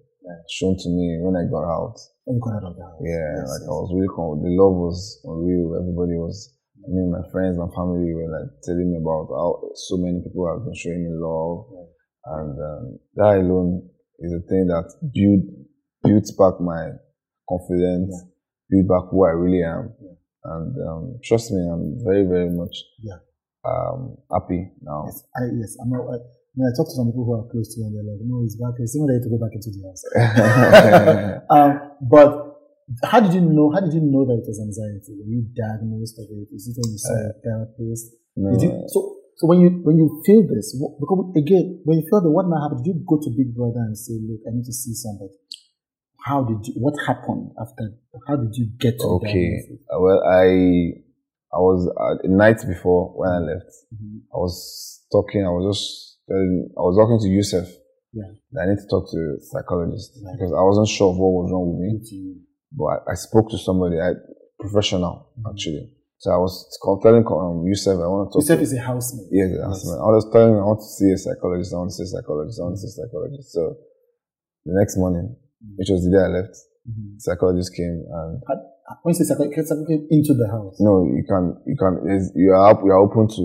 shown 0.50 0.76
to 0.78 0.90
me 0.90 1.20
when 1.22 1.36
I 1.36 1.48
got 1.50 1.64
out. 1.64 1.96
When 2.26 2.38
you 2.38 2.42
got 2.44 2.60
out 2.60 2.72
of 2.72 2.76
the 2.76 2.84
house? 2.84 3.02
Yeah, 3.04 3.30
Yes, 3.40 3.50
like 3.50 3.64
yes. 3.64 3.70
I 3.70 3.74
was 3.74 3.90
really 3.92 4.12
the 4.12 4.52
love 4.56 4.76
was 4.76 5.00
unreal. 5.24 5.76
Everybody 5.80 6.16
was. 6.20 6.53
I 6.84 6.90
mean, 6.92 7.12
my 7.12 7.24
friends 7.32 7.58
and 7.58 7.72
family 7.74 8.14
were 8.14 8.28
like 8.28 8.50
telling 8.64 8.92
me 8.92 8.98
about 9.00 9.32
how 9.32 9.72
so 9.76 9.98
many 9.98 10.20
people 10.22 10.48
have 10.52 10.66
been 10.66 10.76
showing 10.76 11.04
me 11.04 11.12
love, 11.16 11.66
and 12.26 12.56
um, 12.60 13.00
that 13.16 13.40
alone 13.40 13.88
is 14.20 14.34
a 14.34 14.42
thing 14.48 14.68
that 14.68 14.88
built 15.16 15.44
built 16.04 16.28
back 16.38 16.60
my 16.60 16.92
confidence, 17.48 18.12
built 18.70 18.88
back 18.88 19.06
who 19.12 19.26
I 19.26 19.32
really 19.32 19.64
am, 19.64 19.94
Yeah. 20.02 20.16
and 20.56 20.72
um, 20.88 21.04
trust 21.24 21.52
me, 21.52 21.62
I'm 21.72 22.04
very 22.04 22.26
very 22.28 22.50
much 22.52 22.76
Yeah. 23.02 23.20
um, 23.64 24.18
happy 24.32 24.72
now. 24.82 25.06
Yes, 25.08 25.24
I, 25.36 25.42
yes, 25.56 25.78
I'm 25.82 25.90
not, 25.90 26.04
I, 26.04 26.18
when 26.56 26.68
I 26.68 26.72
talk 26.76 26.88
to 26.88 26.96
some 27.00 27.08
people 27.08 27.24
who 27.26 27.34
are 27.40 27.48
close 27.50 27.74
to 27.76 27.80
me, 27.82 27.88
and 27.88 27.96
they're 27.96 28.12
like, 28.12 28.22
no, 28.28 28.44
he's 28.44 28.56
back. 28.60 28.76
It's 28.78 28.96
even 28.96 29.08
ready 29.08 29.24
to 29.24 29.30
go 29.32 29.40
back 29.40 29.56
into 29.56 29.72
the 29.72 29.82
house. 29.88 30.04
um, 31.50 31.72
but 32.04 32.53
how 33.04 33.20
did 33.20 33.34
you 33.34 33.42
know? 33.42 33.72
How 33.74 33.80
did 33.82 33.94
you 33.94 34.02
know 34.04 34.26
that 34.26 34.42
it 34.44 34.48
was 34.48 34.60
anxiety? 34.60 35.16
Were 35.18 35.28
you 35.30 35.46
diagnosed 35.56 36.20
of 36.20 36.28
it? 36.32 36.48
Is 36.54 36.68
it 36.68 36.76
when 36.80 36.92
you 36.92 37.00
saw 37.00 37.16
a 37.16 37.34
therapist? 37.44 38.06
No, 38.36 38.52
Did 38.52 38.62
you, 38.64 38.72
so, 38.88 39.00
so 39.38 39.48
when 39.48 39.60
you 39.62 39.70
when 39.84 39.98
you 39.98 40.22
feel 40.26 40.42
this, 40.48 40.76
what, 40.80 41.00
because 41.00 41.32
again, 41.38 41.82
when 41.86 42.00
you 42.02 42.06
feel 42.10 42.22
that, 42.22 42.30
what 42.30 42.48
now 42.50 42.60
happened? 42.64 42.84
Did 42.84 42.96
you 42.98 43.06
go 43.08 43.18
to 43.22 43.30
Big 43.36 43.56
Brother 43.56 43.82
and 43.88 43.98
say, 43.98 44.14
look, 44.20 44.42
I 44.48 44.52
need 44.56 44.66
to 44.66 44.74
see 44.74 44.94
somebody? 44.94 45.34
How 46.26 46.44
did 46.44 46.66
you? 46.68 46.74
What 46.82 46.96
happened 47.06 47.52
after? 47.60 47.94
How 48.28 48.36
did 48.38 48.56
you 48.56 48.68
get 48.80 49.00
to 49.00 49.06
Okay. 49.22 49.60
Uh, 49.92 50.00
Well, 50.00 50.20
I 50.24 51.00
I 51.54 51.60
was 51.60 51.86
uh, 51.88 52.16
the 52.24 52.30
night 52.34 52.60
before 52.68 53.14
when 53.16 53.30
I 53.30 53.40
left. 53.40 53.72
Mhm. 53.94 54.24
I 54.34 54.38
was 54.38 55.04
talking. 55.12 55.46
I 55.46 55.50
was 55.52 55.76
just 55.76 56.20
telling. 56.28 56.70
I 56.78 56.82
was 56.82 56.96
talking 56.98 57.20
to 57.22 57.30
Yusuf. 57.30 57.68
Yeah. 58.14 58.30
I 58.62 58.66
need 58.70 58.78
to 58.78 58.88
talk 58.88 59.10
to 59.12 59.18
a 59.18 59.42
psychologist 59.42 60.18
Right. 60.24 60.34
because 60.38 60.54
I 60.54 60.62
wasn't 60.64 60.88
sure 60.88 61.10
of 61.12 61.18
what 61.18 61.34
was 61.44 61.52
wrong 61.52 61.74
with 61.74 61.82
me. 61.82 62.40
But 62.78 62.86
I, 62.86 63.12
I 63.12 63.16
spoke 63.16 63.50
to 63.52 63.58
somebody, 63.58 63.96
I, 64.00 64.12
professional 64.60 65.30
Mhm. 65.40 65.50
actually. 65.52 65.86
So 66.18 66.32
I 66.32 66.38
was 66.38 66.54
telling 67.04 67.26
um, 67.28 67.68
Yusuf 67.68 68.00
I 68.00 68.08
want 68.08 68.32
to 68.32 68.34
talk. 68.34 68.42
You 68.42 68.48
said 68.48 68.58
to, 68.58 68.64
it's 68.64 68.74
a 68.74 68.80
housemate. 68.80 69.28
yes, 69.32 69.50
yes. 69.52 69.92
I 70.08 70.10
was 70.18 70.26
telling 70.32 70.54
him 70.56 70.60
I 70.64 70.68
want 70.72 70.80
to 70.80 70.88
see 70.98 71.12
a 71.12 71.18
psychologist. 71.18 71.74
I 71.74 71.78
want 71.84 71.90
to 71.92 71.96
see 72.00 72.04
a 72.10 72.12
psychologist. 72.16 72.56
I 72.60 72.64
want 72.64 72.76
to 72.76 72.82
see 72.82 72.92
a 72.94 72.96
psychologist. 73.00 73.48
So 73.52 73.62
the 74.66 74.74
next 74.80 74.96
morning, 74.98 75.36
which 75.76 75.90
was 75.92 76.02
the 76.06 76.12
day 76.16 76.24
I 76.24 76.32
left, 76.40 76.56
Mhm. 76.88 77.20
psychologist 77.20 77.76
came 77.76 77.98
and 78.20 78.42
When 79.04 79.12
you 79.12 79.18
say 79.20 79.26
psychological, 79.30 79.64
psychological 79.68 80.08
into 80.16 80.34
the 80.34 80.48
house. 80.48 80.76
No, 80.80 81.04
you 81.18 81.24
can, 81.28 81.44
you 81.66 81.76
can, 81.76 81.92
you 82.36 82.52
are, 82.52 82.72
up- 82.72 82.84
you 82.86 82.92
are 82.92 83.00
open 83.08 83.28
to 83.36 83.44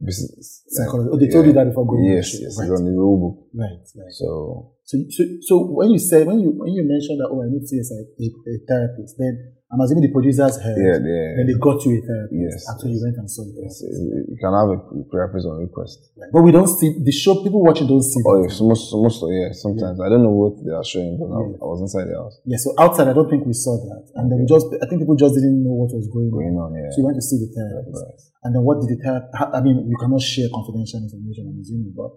business. 0.00 0.62
Psychology. 0.68 1.08
Oh, 1.12 1.18
they 1.18 1.28
told 1.28 1.46
you 1.46 1.52
that 1.52 1.66
before 1.68 1.86
going. 1.86 2.04
Yes, 2.04 2.40
yes, 2.40 2.56
Right. 2.58 2.68
it's 2.70 2.78
on 2.80 2.84
the 2.84 2.92
rule 2.92 3.18
book. 3.22 3.36
Right, 3.54 3.80
right. 3.96 4.12
So, 4.12 4.72
So, 4.84 4.98
so, 5.10 5.22
so 5.42 5.54
when 5.72 5.90
you 5.90 5.98
say 5.98 6.24
when 6.24 6.40
you 6.40 6.50
when 6.58 6.72
you 6.74 6.82
mentioned 6.82 7.20
that 7.22 7.30
oh 7.30 7.40
I 7.42 7.48
need 7.48 7.62
to 7.62 7.68
see 7.70 7.78
a, 7.78 7.86
a, 7.86 8.26
a 8.26 8.54
therapist, 8.66 9.14
then 9.18 9.54
I'm 9.72 9.80
assuming 9.80 10.04
the 10.04 10.12
producers 10.12 10.60
heard. 10.60 10.76
yeah, 10.76 11.00
yeah. 11.00 11.32
Then 11.32 11.48
they 11.48 11.56
got 11.56 11.80
you 11.88 11.96
a 11.96 12.02
therapist. 12.04 12.36
Yes, 12.44 12.60
After 12.68 12.92
you 12.92 13.00
went 13.00 13.16
and 13.16 13.24
saw 13.24 13.40
the 13.40 13.56
Yes, 13.56 13.80
you 13.80 14.36
can 14.36 14.52
have 14.52 14.68
a 14.68 14.76
therapist 15.08 15.48
on 15.48 15.64
request. 15.64 16.12
Right. 16.12 16.28
But 16.28 16.44
we 16.44 16.52
don't 16.52 16.68
see 16.68 16.92
the 17.00 17.08
show. 17.08 17.40
People 17.40 17.64
watching 17.64 17.88
don't 17.88 18.04
see. 18.04 18.20
Oh, 18.20 18.44
yes, 18.44 18.60
most, 18.60 18.92
most, 18.92 19.24
yeah, 19.32 19.48
sometimes. 19.56 19.96
I 19.96 20.12
don't 20.12 20.20
know 20.28 20.36
what 20.36 20.60
they 20.60 20.76
are 20.76 20.84
showing, 20.84 21.16
but 21.16 21.32
I, 21.32 21.40
Yeah. 21.40 21.56
I 21.56 21.66
was 21.72 21.80
inside 21.88 22.04
the 22.12 22.20
house 22.20 22.36
Yeah. 22.44 22.60
So 22.60 22.76
outside, 22.76 23.08
I 23.08 23.16
don't 23.16 23.32
think 23.32 23.48
we 23.48 23.56
saw 23.56 23.80
that, 23.80 24.12
and 24.20 24.28
then 24.28 24.44
we 24.44 24.46
just 24.50 24.68
I 24.76 24.84
think 24.92 25.00
people 25.08 25.16
just 25.16 25.40
didn't 25.40 25.64
know 25.64 25.72
what 25.72 25.88
was 25.96 26.04
going 26.12 26.28
on. 26.28 26.36
going 26.36 26.56
on, 26.60 26.70
yeah. 26.76 26.92
So 26.92 27.00
you 27.00 27.06
went 27.08 27.16
to 27.16 27.24
see 27.24 27.40
the 27.40 27.48
therapist. 27.56 27.96
Right. 27.96 28.20
And 28.44 28.50
then 28.52 28.62
what 28.68 28.76
did 28.84 28.92
the 28.92 29.00
therapist, 29.00 29.32
I 29.40 29.64
mean, 29.64 29.88
you 29.88 29.96
cannot 29.96 30.20
share 30.20 30.52
confidential 30.52 31.00
information, 31.00 31.48
I'm 31.48 31.56
assuming, 31.64 31.96
but 31.96 32.12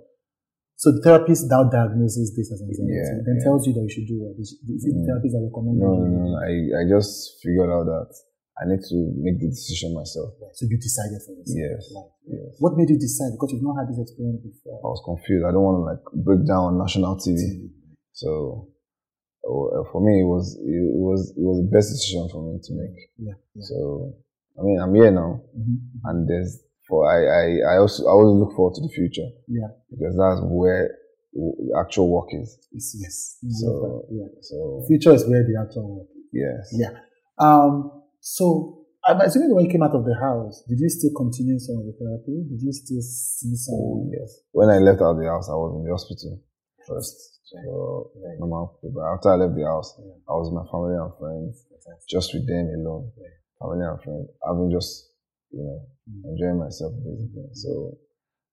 so 0.76 0.92
the 0.92 1.02
therapist 1.02 1.48
now 1.50 1.64
diagnoses 1.72 2.36
this 2.36 2.52
as 2.52 2.60
anxiety, 2.62 2.92
Yeah, 2.92 3.24
then 3.26 3.38
yeah. 3.40 3.46
tells 3.48 3.66
you 3.68 3.74
that 3.74 3.84
you 3.88 3.92
should 3.96 4.08
do 4.08 4.18
what? 4.22 4.36
Is, 4.40 4.60
is 4.76 4.84
it 4.86 4.94
the 4.94 5.04
Mm. 5.04 5.08
therapist 5.08 5.32
that 5.36 5.44
recommended 5.48 5.80
No, 5.82 5.92
no, 5.96 6.06
no, 6.06 6.20
no. 6.30 6.38
I, 6.44 6.52
I 6.80 6.84
just 6.90 7.40
figured 7.42 7.70
out 7.72 7.86
that 7.88 8.12
I 8.60 8.64
need 8.72 8.80
to 8.88 8.96
make 9.20 9.40
the 9.40 9.48
decision 9.52 9.92
myself. 9.94 10.32
So 10.56 10.64
you 10.68 10.78
decided 10.80 11.20
for 11.28 11.34
yourself. 11.36 11.60
Yes. 11.60 11.82
Right. 11.92 12.12
Yes. 12.40 12.56
What 12.64 12.78
made 12.80 12.88
you 12.90 13.00
decide? 13.00 13.32
Because 13.36 13.52
you've 13.52 13.64
not 13.68 13.76
had 13.84 13.88
this 13.92 14.00
experience 14.00 14.42
before. 14.48 14.80
I 14.80 14.88
was 14.96 15.02
confused. 15.04 15.44
I 15.44 15.52
don't 15.52 15.64
want 15.64 15.78
to 15.80 15.86
like 15.92 16.04
break 16.24 16.48
down 16.48 16.64
on 16.72 16.78
national 16.80 17.20
TV. 17.20 17.68
So 18.16 18.70
uh, 19.44 19.84
for 19.92 20.00
me, 20.00 20.22
it 20.24 20.28
was 20.28 20.56
it 20.64 20.88
was 20.96 21.34
it 21.36 21.44
was 21.44 21.58
the 21.64 21.70
best 21.72 21.92
decision 21.92 22.28
for 22.32 22.42
me 22.48 22.60
to 22.64 22.72
make. 22.80 22.96
Yeah. 23.20 23.36
yeah. 23.56 23.62
So 23.68 24.16
I 24.58 24.64
mean, 24.64 24.80
I'm 24.80 24.96
here 24.96 25.12
now, 25.12 25.42
Mhm. 25.52 25.76
and 26.06 26.18
there's 26.30 26.64
for 26.88 27.00
I 27.10 27.18
I, 27.42 27.76
I 27.76 27.78
also 27.80 28.06
I 28.06 28.12
always 28.12 28.40
look 28.40 28.56
forward 28.56 28.76
to 28.76 28.82
the 28.82 28.90
future 28.94 29.28
Yeah. 29.48 29.70
because 29.90 30.16
that's 30.18 30.42
where 30.44 30.90
the 31.34 31.76
actual 31.80 32.10
work 32.10 32.30
is. 32.32 32.58
It's, 32.72 32.96
yes. 33.02 33.38
So- 33.62 34.06
yeah. 34.12 34.28
So 34.42 34.84
Future 34.88 35.14
is 35.14 35.28
where 35.28 35.44
the 35.44 35.56
actual 35.62 35.98
work 35.98 36.08
is. 36.16 36.24
yes, 36.32 36.64
Yeah. 36.74 36.94
Um, 37.38 37.92
so 38.20 38.86
I'm 39.08 39.22
assuming 39.22 39.54
when 39.54 39.66
you 39.66 39.72
came 39.72 39.84
out 39.84 39.94
of 39.94 40.06
the 40.06 40.16
house, 40.16 40.64
did 40.68 40.80
you 40.80 40.90
still 40.90 41.12
continue 41.16 41.60
some 41.60 41.78
of 41.78 41.86
the 41.86 41.94
therapy? 42.00 42.42
Did 42.50 42.62
you 42.62 42.72
still 42.74 43.02
see 43.02 43.56
some? 43.56 43.76
Oh 43.76 44.10
yes. 44.12 44.40
When 44.52 44.70
I 44.70 44.80
left 44.80 45.02
out 45.02 45.12
of 45.12 45.18
the 45.20 45.28
house, 45.30 45.48
I 45.50 45.54
was 45.54 45.76
in 45.78 45.84
the 45.86 45.92
hospital 45.92 46.40
first. 46.88 47.32
So 47.46 48.10
normal. 48.40 48.80
But 48.82 49.04
after 49.14 49.30
I 49.30 49.36
left 49.36 49.56
the 49.56 49.66
house, 49.66 49.94
Yeah. 50.00 50.14
I 50.28 50.32
was 50.34 50.50
with 50.50 50.58
my 50.58 50.66
family 50.72 50.96
and 50.98 51.12
friends, 51.20 51.66
just 52.10 52.34
with 52.34 52.48
them 52.48 52.66
alone. 52.74 53.12
Family 53.62 53.86
and 53.86 54.02
friends. 54.02 54.30
I've 54.42 54.58
been 54.58 54.72
just, 54.72 55.12
you 55.52 55.64
know, 55.64 55.80
Mm. 56.06 56.22
enjoying 56.38 56.60
myself 56.62 56.94
basically. 57.02 57.50
So 57.58 57.98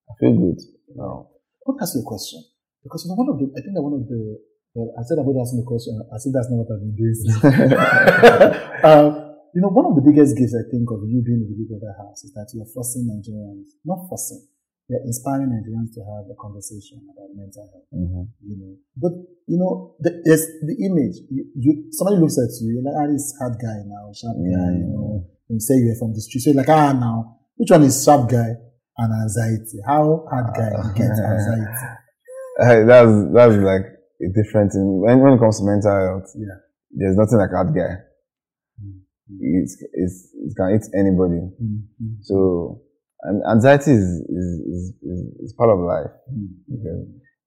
I 0.08 0.12
feel 0.18 0.32
good 0.40 0.56
now. 0.96 1.28
I 1.60 1.62
want 1.68 1.76
to 1.78 1.82
ask 1.84 1.92
you 1.94 2.00
a 2.00 2.08
question 2.08 2.40
because 2.82 3.04
you 3.04 3.12
know 3.12 3.18
one 3.20 3.28
of 3.28 3.36
the 3.36 3.46
I 3.52 3.60
think 3.60 3.74
that 3.76 3.84
one 3.84 3.92
of 4.00 4.08
the 4.08 4.40
well 4.72 4.88
I 4.96 5.02
said 5.04 5.20
I'm 5.20 5.28
going 5.28 5.36
to 5.36 5.44
ask 5.44 5.52
you 5.52 5.60
a 5.60 5.68
question. 5.68 6.00
I 6.00 6.16
think 6.16 6.32
that's 6.32 6.48
not 6.48 6.64
what 6.64 6.72
I've 6.72 6.80
been 6.80 6.96
doing. 6.96 7.12
um, 8.88 9.36
you 9.52 9.60
know, 9.60 9.68
one 9.68 9.84
of 9.84 9.94
the 10.00 10.04
biggest 10.04 10.32
gifts 10.36 10.56
I 10.56 10.64
think 10.72 10.88
of 10.88 11.04
you 11.04 11.20
being 11.20 11.44
in 11.44 11.48
the 11.52 11.56
Big 11.60 11.68
Brother 11.68 11.92
house 12.00 12.24
is 12.24 12.32
that 12.32 12.48
you're 12.56 12.64
forcing 12.72 13.04
Nigerians, 13.04 13.76
not 13.84 14.08
forcing, 14.08 14.40
you're 14.88 15.04
inspiring 15.04 15.52
Nigerians 15.52 15.92
to 15.92 16.00
have 16.08 16.24
a 16.24 16.36
conversation 16.40 17.04
about 17.12 17.36
mental 17.36 17.68
health. 17.68 17.84
hmm 17.92 18.24
You 18.40 18.56
know, 18.56 18.72
but 18.96 19.12
you 19.44 19.60
know, 19.60 19.92
the, 20.00 20.24
there's 20.24 20.48
the 20.64 20.72
image. 20.88 21.20
You, 21.28 21.44
you 21.52 21.70
somebody 21.92 22.16
looks 22.16 22.40
at 22.40 22.48
you, 22.64 22.80
you're 22.80 22.86
like, 22.88 22.96
ah, 22.96 23.12
this 23.12 23.36
hard 23.36 23.60
guy 23.60 23.84
now, 23.84 24.08
sharp 24.16 24.40
guy. 24.40 24.72
You 24.72 24.88
know, 24.88 25.28
and 25.52 25.60
you 25.60 25.60
say 25.60 25.76
you're 25.76 26.00
from 26.00 26.14
the 26.16 26.20
street, 26.24 26.40
so 26.40 26.50
you're 26.50 26.56
like, 26.64 26.72
ah, 26.72 26.92
now 26.96 27.36
which 27.60 27.68
one 27.70 27.82
is 27.84 28.00
sharp 28.02 28.30
guy 28.30 28.56
and 28.96 29.10
anxiety? 29.12 29.78
How 29.86 30.24
hard 30.32 30.48
guy 30.56 30.72
you 30.72 30.94
get 30.96 31.12
anxiety? 31.20 31.86
Uh, 32.56 32.84
that's 32.88 33.12
that's 33.36 33.56
like 33.60 33.84
a 34.24 34.28
different 34.32 34.72
thing. 34.72 35.00
When 35.04 35.20
when 35.20 35.34
it 35.34 35.40
comes 35.40 35.60
to 35.60 35.64
mental 35.68 35.92
health, 35.92 36.32
Yeah. 36.36 36.56
there's 36.96 37.16
nothing 37.16 37.36
like 37.38 37.50
that 37.52 37.68
guy. 37.76 37.92
Mm. 38.80 39.00
It's, 39.60 39.76
it's 39.92 40.16
it 40.40 40.52
can 40.56 40.72
hit 40.72 40.84
anybody. 40.96 41.40
Mm-hmm. 41.60 42.20
So 42.22 42.80
and 43.22 43.42
anxiety 43.50 43.92
is 43.92 44.08
is, 44.28 44.92
is 45.04 45.20
is 45.44 45.54
part 45.56 45.70
of 45.70 45.78
life. 45.80 46.12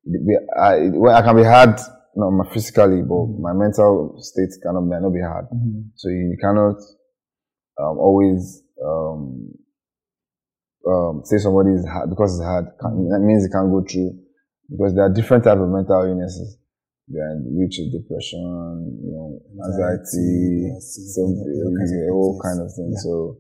be- 0.06 0.46
I, 0.58 0.90
well, 0.94 1.16
I 1.16 1.22
can 1.22 1.36
be 1.36 1.44
hard, 1.44 1.76
not 2.16 2.32
my 2.32 2.46
physically, 2.54 3.02
but 3.02 3.26
Mm. 3.30 3.40
my 3.42 3.54
mental 3.54 4.16
state 4.22 4.54
cannot 4.64 4.82
may 4.82 5.00
not 5.00 5.14
be 5.14 5.22
hard. 5.22 5.46
Mm-hmm. 5.54 5.82
So 5.96 6.10
you 6.10 6.38
cannot 6.42 6.78
um, 7.80 7.98
always 8.00 8.64
um, 8.84 9.52
um, 10.88 11.22
say 11.26 11.38
somebody 11.38 11.72
is 11.72 11.86
hard 11.86 12.10
because 12.10 12.38
it's 12.38 12.46
hard. 12.46 12.66
That 12.80 13.22
means 13.24 13.46
it 13.46 13.52
can't 13.52 13.72
go 13.72 13.84
through 13.84 14.18
because 14.70 14.94
there 14.96 15.06
are 15.06 15.14
different 15.14 15.44
types 15.44 15.62
of 15.62 15.70
mental 15.70 16.04
illnesses. 16.06 16.58
There 17.08 17.22
which 17.54 17.78
is 17.78 17.94
depression, 17.94 18.42
you 19.06 19.14
know, 19.14 19.38
anxiety, 19.62 20.74
some, 20.82 21.38
yeah, 21.38 21.70
all 21.70 21.78
kinds 21.78 21.94
of 21.94 22.02
things, 22.02 22.42
kind 22.42 22.60
of 22.66 22.70
things. 22.74 22.98
Yeah. 22.98 23.06
So 23.06 23.38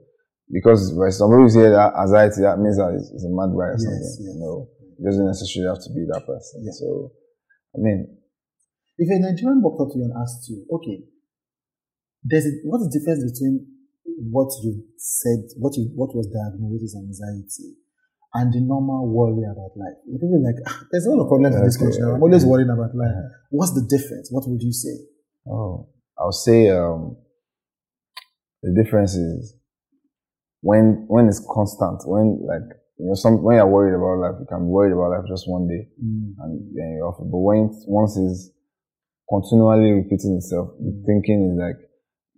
because 0.53 0.93
when 0.93 1.09
somebody 1.09 1.49
say 1.49 1.73
that 1.73 1.97
anxiety, 1.97 2.45
that 2.45 2.61
means 2.61 2.77
that 2.77 2.93
it's, 2.93 3.09
it's 3.09 3.25
a 3.25 3.33
mad 3.33 3.49
guy 3.57 3.73
or 3.73 3.77
Yes, 3.77 3.81
something. 3.89 4.21
yes. 4.21 4.37
No, 4.37 4.69
it 4.69 5.01
doesn't 5.01 5.25
necessarily 5.25 5.73
have 5.73 5.81
to 5.81 5.89
be 5.97 6.05
that 6.13 6.21
person. 6.29 6.61
Yeah. 6.61 6.77
So, 6.77 7.09
I 7.73 7.81
mean, 7.81 8.05
If 9.01 9.09
a 9.09 9.17
Nigerian 9.17 9.65
walked 9.65 9.81
up 9.81 9.89
to 9.91 9.97
you 9.97 10.05
and 10.05 10.13
asked 10.13 10.45
you, 10.45 10.61
okay, 10.69 11.01
there's 12.21 12.45
a, 12.45 12.53
what's 12.69 12.85
the 12.85 12.93
difference 12.93 13.25
between 13.33 13.65
what 14.31 14.49
you 14.63 14.83
said, 14.97 15.39
what 15.57 15.75
you 15.77 15.91
what 15.95 16.15
was 16.15 16.27
diagnosed 16.27 16.83
as 16.83 16.95
anxiety, 16.95 17.75
and 18.33 18.53
the 18.53 18.61
normal 18.61 19.07
worry 19.07 19.43
about 19.43 19.75
life? 19.75 19.97
The 20.05 20.19
People 20.19 20.43
like, 20.43 20.59
"Ah, 20.67 20.83
there's 20.91 21.05
a 21.05 21.11
lot 21.11 21.23
of 21.23 21.27
problems 21.27 21.55
in 21.55 21.63
this 21.65 21.77
Okay, 21.77 21.85
country. 21.91 22.01
I'm 22.03 22.21
always 22.23 22.45
worrying 22.45 22.69
about 22.69 22.95
life. 22.95 23.15
What's 23.51 23.73
the 23.73 23.85
difference? 23.87 24.29
What 24.31 24.43
would 24.47 24.61
you 24.61 24.73
say? 24.73 24.95
Oh, 25.47 25.87
I'll 26.17 26.31
say 26.31 26.69
um, 26.69 27.17
the 28.63 28.71
difference 28.73 29.15
is 29.15 29.55
when 30.61 31.05
when 31.07 31.27
it's 31.27 31.43
constant. 31.53 32.01
When 32.05 32.39
like 32.45 32.65
you 32.97 33.07
know, 33.07 33.15
some 33.15 33.43
when 33.43 33.57
you're 33.57 33.67
worried 33.67 33.95
about 33.95 34.19
life, 34.23 34.39
you 34.39 34.47
can 34.47 34.65
be 34.65 34.71
worried 34.71 34.93
about 34.93 35.11
life 35.11 35.25
just 35.27 35.49
one 35.49 35.67
day 35.67 35.87
Mm. 36.01 36.33
and 36.39 36.51
then 36.75 36.95
you're 36.97 37.07
off. 37.07 37.17
But 37.19 37.37
when 37.37 37.69
once 37.87 38.17
it's 38.17 38.51
continually 39.29 39.91
repeating 39.91 40.35
itself, 40.37 40.69
the 40.79 40.91
thinking 41.05 41.51
is 41.51 41.57
like 41.59 41.79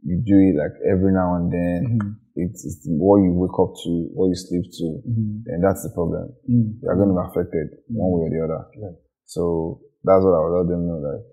you 0.04 0.22
do 0.26 0.38
it 0.50 0.56
like 0.58 0.76
every 0.92 1.12
now 1.14 1.36
and 1.36 1.52
then. 1.52 2.00
Mhm. 2.00 2.16
It's, 2.40 2.62
it's 2.66 2.86
what 2.86 3.18
you 3.26 3.34
wake 3.34 3.58
up 3.58 3.74
to, 3.84 3.92
what 4.14 4.28
you 4.30 4.36
sleep 4.36 4.66
to, 4.78 5.02
Mhm. 5.10 5.42
and 5.48 5.64
that's 5.64 5.82
the 5.82 5.90
problem. 5.90 6.30
Mm. 6.48 6.78
You're 6.84 6.96
going 6.96 7.10
to 7.10 7.16
be 7.18 7.26
affected 7.26 7.68
one 7.90 8.12
way 8.14 8.28
or 8.28 8.30
the 8.30 8.42
other. 8.46 8.62
Right. 8.78 8.98
So 9.26 9.82
that's 10.04 10.24
what 10.24 10.38
I 10.38 10.42
would 10.46 10.56
let 10.62 10.68
them 10.70 10.86
know. 10.88 11.00
Like 11.02 11.26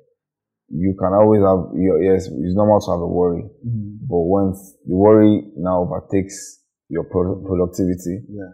you 0.71 0.95
can 0.99 1.13
always 1.13 1.43
have 1.45 1.77
your 1.77 2.01
yes, 2.03 2.27
it's 2.27 2.57
normal 2.57 2.81
to 2.81 2.91
have 2.93 3.01
a 3.05 3.07
worry, 3.07 3.45
Mhm. 3.67 4.09
but 4.09 4.23
once 4.39 4.79
the 4.87 4.97
worry 4.97 5.53
now 5.59 5.83
overtakes 5.85 6.65
your 6.89 7.05
pro- 7.05 7.37
productivity, 7.45 8.25
Yeah. 8.29 8.53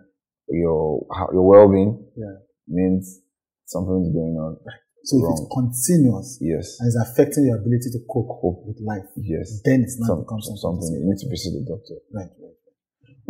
your 0.49 1.07
your 1.33 1.47
well-being, 1.47 2.03
Yeah. 2.17 2.35
means 2.67 3.23
something's 3.67 4.13
going 4.13 4.35
on. 4.37 4.59
So 5.05 5.17
if 5.17 5.25
it's 5.33 5.45
continuous 5.49 6.39
Yes, 6.41 6.77
and 6.79 6.87
it's 6.93 7.01
affecting 7.01 7.49
your 7.49 7.57
ability 7.57 7.89
to 7.97 8.01
cope 8.05 8.29
Cope. 8.41 8.67
with 8.69 8.79
life, 8.85 9.09
yes. 9.17 9.61
then 9.65 9.81
it's 9.81 9.97
now 9.99 10.13
Some, 10.13 10.23
becomes 10.25 10.45
something. 10.47 10.61
something 10.85 11.01
you 11.01 11.09
need 11.09 11.21
to 11.25 11.29
visit 11.33 11.57
the 11.57 11.65
doctor. 11.65 11.97
Right, 12.13 12.29
right. 12.37 12.59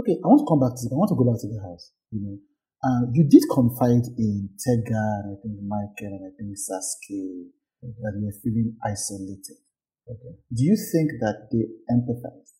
Okay, 0.03 0.17
I 0.19 0.27
want 0.27 0.43
to 0.43 0.49
come 0.51 0.61
back 0.61 0.75
to 0.75 0.83
I 0.91 0.97
want 0.99 1.11
to 1.15 1.19
go 1.19 1.27
back 1.31 1.39
to 1.45 1.49
the 1.49 1.61
house. 1.63 1.93
You 2.11 2.21
know, 2.27 2.37
uh, 2.83 3.03
you 3.15 3.23
did 3.29 3.45
confide 3.53 4.03
in 4.19 4.51
Tega 4.59 5.05
and 5.23 5.27
I 5.31 5.37
think 5.39 5.55
Michael 5.63 6.11
and 6.19 6.25
I 6.27 6.33
think 6.35 6.57
Saskay 6.59 7.55
that 8.03 8.13
you 8.19 8.27
were 8.29 8.39
feeling 8.43 8.75
isolated. 8.85 9.61
Okay. 10.11 10.35
Do 10.53 10.61
you 10.65 10.75
think 10.75 11.21
that 11.23 11.49
they 11.53 11.65
empathize? 11.93 12.51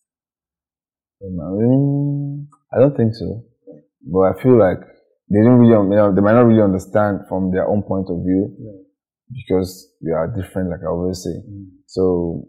Um, 1.23 2.47
I 2.73 2.79
don't 2.79 2.95
think 2.95 3.13
so, 3.13 3.43
but 4.07 4.19
I 4.21 4.33
feel 4.41 4.57
like 4.57 4.79
they 5.29 5.41
don't 5.43 5.59
really, 5.59 5.73
you 5.91 5.95
know, 5.95 6.15
they 6.15 6.21
might 6.21 6.33
not 6.33 6.45
really 6.47 6.61
understand 6.63 7.21
from 7.29 7.51
their 7.51 7.67
own 7.67 7.83
point 7.83 8.07
of 8.09 8.23
view 8.23 8.55
Right. 8.57 8.85
Because 9.33 9.89
we 10.01 10.11
are 10.11 10.27
different, 10.27 10.69
like 10.69 10.81
I 10.83 10.87
always 10.87 11.23
say. 11.23 11.35
Mm. 11.47 11.67
So 11.87 12.47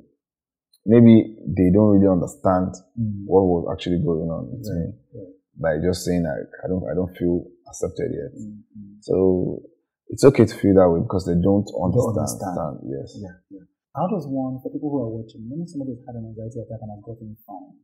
maybe 0.86 1.36
they 1.46 1.70
don't 1.72 1.94
really 1.94 2.08
understand 2.10 2.74
Mm. 2.98 3.24
what 3.26 3.42
was 3.46 3.68
actually 3.72 4.00
going 4.02 4.28
on 4.30 4.50
with 4.50 4.66
Right, 4.66 4.78
me 4.78 4.94
right. 5.14 5.32
by 5.56 5.72
just 5.86 6.04
saying 6.04 6.22
like 6.24 6.50
I 6.64 6.68
don't 6.68 6.84
I 6.90 6.94
don't 6.94 7.14
feel 7.16 7.46
accepted 7.68 8.10
yet. 8.12 8.32
Mm, 8.36 8.62
mm. 8.76 8.96
So 9.00 9.62
it's 10.08 10.24
okay 10.24 10.44
to 10.44 10.54
feel 10.60 10.74
that 10.74 10.90
way 10.90 11.00
because 11.00 11.24
they 11.24 11.38
don't 11.40 11.64
understand. 11.72 12.18
understand. 12.18 12.74
Yes. 12.84 13.08
Yeah, 13.16 13.36
yeah. 13.50 13.64
How 13.96 14.08
does 14.08 14.24
one, 14.26 14.56
for 14.64 14.72
people 14.72 14.88
who 14.88 15.00
are 15.04 15.12
watching, 15.12 15.44
when 15.48 15.66
somebody 15.68 15.92
has 15.96 16.04
had 16.08 16.16
an 16.16 16.24
anxiety 16.32 16.60
attack 16.64 16.80
and 16.80 16.90
has 16.96 17.02
gotten 17.04 17.36
fine, 17.46 17.76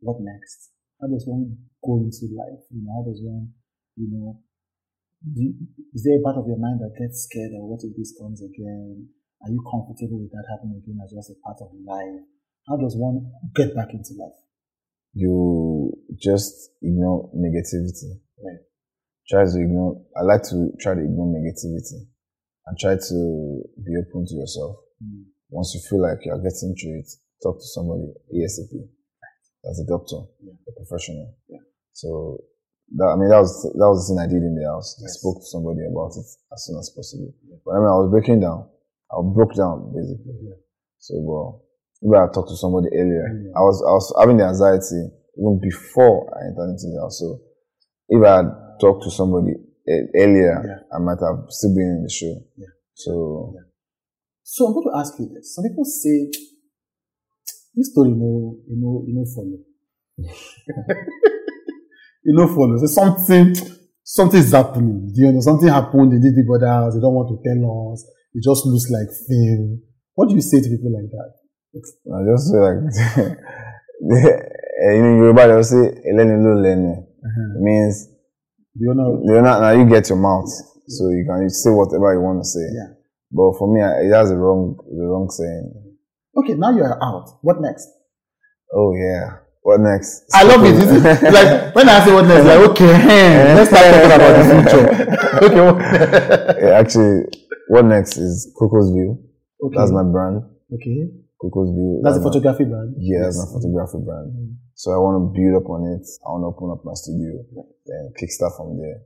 what 0.00 0.20
next? 0.20 0.72
How 1.00 1.08
does 1.08 1.24
one 1.26 1.56
go 1.84 1.96
into 2.04 2.28
life? 2.36 2.60
You 2.72 2.84
know, 2.84 2.92
how 3.00 3.02
does 3.08 3.20
one, 3.24 3.48
you 3.96 4.08
know, 4.12 4.40
you, 5.24 5.54
is 5.94 6.04
there 6.04 6.18
a 6.18 6.22
part 6.22 6.36
of 6.36 6.46
your 6.46 6.58
mind 6.58 6.80
that 6.80 6.96
gets 6.98 7.28
scared 7.28 7.52
or 7.56 7.68
what 7.68 7.80
if 7.84 7.96
this 7.96 8.14
comes 8.18 8.42
again? 8.42 9.08
Are 9.42 9.50
you 9.50 9.60
comfortable 9.68 10.20
with 10.20 10.32
that 10.32 10.44
happening 10.52 10.80
again 10.80 11.00
as 11.04 11.12
just 11.12 11.30
a 11.32 11.36
part 11.44 11.56
of 11.60 11.72
life? 11.84 12.24
How 12.68 12.76
does 12.76 12.96
one 12.96 13.32
get 13.54 13.74
back 13.74 13.92
into 13.92 14.12
life? 14.20 14.36
You 15.14 15.92
just 16.20 16.70
ignore 16.82 17.30
negativity. 17.34 18.20
Right. 18.38 18.62
Try 19.28 19.44
to 19.44 19.58
ignore. 19.58 20.00
I 20.16 20.22
like 20.22 20.42
to 20.50 20.70
try 20.80 20.94
to 20.94 21.00
ignore 21.00 21.26
negativity 21.32 22.06
and 22.66 22.78
try 22.78 22.94
to 22.94 23.62
be 23.84 23.92
open 23.96 24.26
to 24.26 24.34
yourself. 24.34 24.76
Mm. 25.02 25.24
Once 25.50 25.74
you 25.74 25.80
feel 25.88 26.02
like 26.02 26.18
you're 26.24 26.38
getting 26.38 26.74
through 26.78 27.00
it, 27.00 27.10
talk 27.42 27.58
to 27.58 27.66
somebody 27.66 28.12
ASAP. 28.34 28.70
As 29.68 29.80
a 29.80 29.86
doctor, 29.86 30.16
Yeah. 30.40 30.52
a 30.68 30.72
professional. 30.72 31.34
Yeah. 31.48 31.58
So 31.92 32.38
that 32.96 33.08
I 33.12 33.16
mean 33.16 33.30
that 33.30 33.38
was 33.38 33.52
that 33.62 33.88
was 33.88 34.02
the 34.02 34.14
thing 34.14 34.20
I 34.22 34.26
did 34.26 34.42
in 34.42 34.54
the 34.58 34.66
house. 34.66 34.98
I 34.98 35.06
spoke 35.10 35.38
to 35.38 35.46
somebody 35.46 35.86
about 35.86 36.10
it 36.18 36.26
as 36.26 36.58
soon 36.66 36.78
as 36.78 36.90
possible. 36.90 37.30
Yeah. 37.46 37.56
But 37.64 37.70
I 37.74 37.78
mean 37.78 37.90
I 37.90 37.98
was 38.02 38.10
breaking 38.10 38.40
down. 38.40 38.66
I 39.10 39.22
broke 39.22 39.54
down 39.54 39.94
basically. 39.94 40.34
Yeah. 40.42 40.58
So 40.98 41.14
well, 41.22 41.64
maybe 42.02 42.18
I 42.18 42.26
talked 42.34 42.50
to 42.50 42.58
somebody 42.58 42.88
earlier. 42.94 43.26
Earlier. 43.30 43.52
I 43.54 43.62
was 43.62 43.78
I 43.86 43.92
was 43.94 44.06
having 44.18 44.38
the 44.38 44.46
anxiety 44.50 45.06
even 45.38 45.60
before 45.62 46.26
I 46.34 46.50
entered 46.50 46.74
into 46.74 46.90
the 46.90 46.98
house. 47.00 47.18
So 47.22 47.38
if 48.10 48.18
I 48.22 48.42
had 48.42 48.48
talked 48.82 49.04
to 49.06 49.10
somebody 49.10 49.54
earlier, 50.14 50.58
Yeah. 50.58 50.80
I 50.90 50.98
might 50.98 51.22
have 51.22 51.46
still 51.48 51.74
been 51.74 52.00
in 52.00 52.02
the 52.02 52.10
show. 52.10 52.34
Yeah. 52.58 52.74
So 52.94 53.54
So 54.42 54.66
I'm 54.66 54.74
going 54.74 54.90
to 54.90 54.98
ask 54.98 55.14
you 55.18 55.30
this. 55.30 55.54
Some 55.54 55.62
people 55.62 55.84
say 55.84 56.26
this 57.74 57.92
story, 57.92 58.10
you 58.10 58.16
know, 58.18 58.58
you 58.66 58.76
know, 58.82 59.04
you 59.06 59.14
know, 59.14 59.26
follow. 59.30 59.62
you 62.30 62.36
know, 62.38 62.46
follow. 62.46 62.78
So 62.78 62.86
something, 62.86 63.54
something 64.04 64.38
is 64.38 64.52
happening. 64.52 65.10
Do 65.10 65.18
you 65.26 65.32
know? 65.32 65.40
Something 65.40 65.68
happened 65.68 66.12
in 66.14 66.20
this 66.22 66.30
big 66.30 66.46
brother. 66.46 66.94
They 66.94 67.02
don't 67.02 67.14
want 67.18 67.26
to 67.34 67.42
tell 67.42 67.58
us. 67.90 68.06
It 68.34 68.42
just 68.46 68.62
looks 68.70 68.86
like 68.86 69.10
film. 69.26 69.82
What 70.14 70.28
do 70.28 70.34
you 70.38 70.40
say 70.40 70.62
to 70.62 70.68
people 70.70 70.94
like 70.94 71.10
that? 71.10 71.30
I 71.74 72.22
just 72.30 72.50
say 72.50 72.58
like 72.58 72.78
you 74.94 75.02
know 75.02 75.14
Yoruba 75.22 75.46
they'll 75.46 75.64
say 75.64 75.90
eleni 76.06 76.38
lo 76.38 76.54
lenu. 76.62 76.92
Uh-huh. 77.02 77.58
It 77.58 77.62
means 77.62 78.08
you 78.78 78.94
know? 78.94 79.22
you're 79.24 79.42
not 79.42 79.60
now 79.60 79.70
you 79.70 79.86
get 79.88 80.08
your 80.08 80.18
mouth. 80.18 80.48
So 80.86 81.08
you 81.10 81.24
can 81.26 81.48
say 81.50 81.70
whatever 81.70 82.14
you 82.14 82.20
want 82.20 82.42
to 82.42 82.48
say. 82.48 82.66
Yeah. 82.74 82.94
But 83.30 83.58
for 83.58 83.72
me 83.72 83.82
I- 83.82 84.06
it 84.06 84.12
has 84.14 84.30
the 84.30 84.36
wrong 84.36 84.76
the 84.86 85.04
wrong 85.04 85.30
saying. 85.30 85.94
Okay, 86.38 86.54
now 86.54 86.70
you 86.70 86.82
are 86.82 86.98
out. 87.02 87.38
What 87.42 87.60
next? 87.60 87.88
Oh 88.74 88.94
yeah. 88.94 89.49
What 89.62 89.80
next? 89.80 90.24
I 90.32 90.42
love 90.44 90.64
it. 90.64 90.72
This 90.72 91.22
like 91.22 91.74
when 91.74 91.88
I 91.88 92.00
say 92.04 92.12
what 92.14 92.24
next, 92.24 92.46
like 92.48 92.62
okay, 92.70 92.92
let's 93.56 93.68
start 93.68 93.92
talking 93.92 94.12
about 94.16 94.32
the 94.32 94.44
future. 94.48 94.86
okay, 95.44 95.60
what? 95.60 95.76
Yeah, 96.56 96.80
actually, 96.80 97.28
what 97.68 97.84
next 97.84 98.16
is 98.16 98.48
Coco's 98.58 98.88
View. 98.90 99.20
okay, 99.64 99.76
That's 99.76 99.92
my 99.92 100.02
brand. 100.04 100.42
okay. 100.72 101.12
Coco's 101.40 101.72
View. 101.76 102.00
That's 102.02 102.16
a 102.16 102.20
my- 102.20 102.28
photography 102.32 102.64
brand. 102.64 102.96
Yeah, 102.98 103.28
that's 103.28 103.36
my 103.36 103.48
photography 103.52 104.00
brand. 104.04 104.28
Mm. 104.32 104.56
So 104.74 104.92
I 104.92 104.98
want 105.00 105.20
to 105.20 105.22
build 105.36 105.60
up 105.60 105.68
on 105.68 105.84
it. 105.92 106.04
I 106.24 106.26
want 106.32 106.40
to 106.44 106.48
open 106.56 106.72
up 106.72 106.80
my 106.84 106.96
studio, 106.96 107.44
then 107.84 108.12
kickstart 108.16 108.56
from 108.56 108.80
there, 108.80 109.04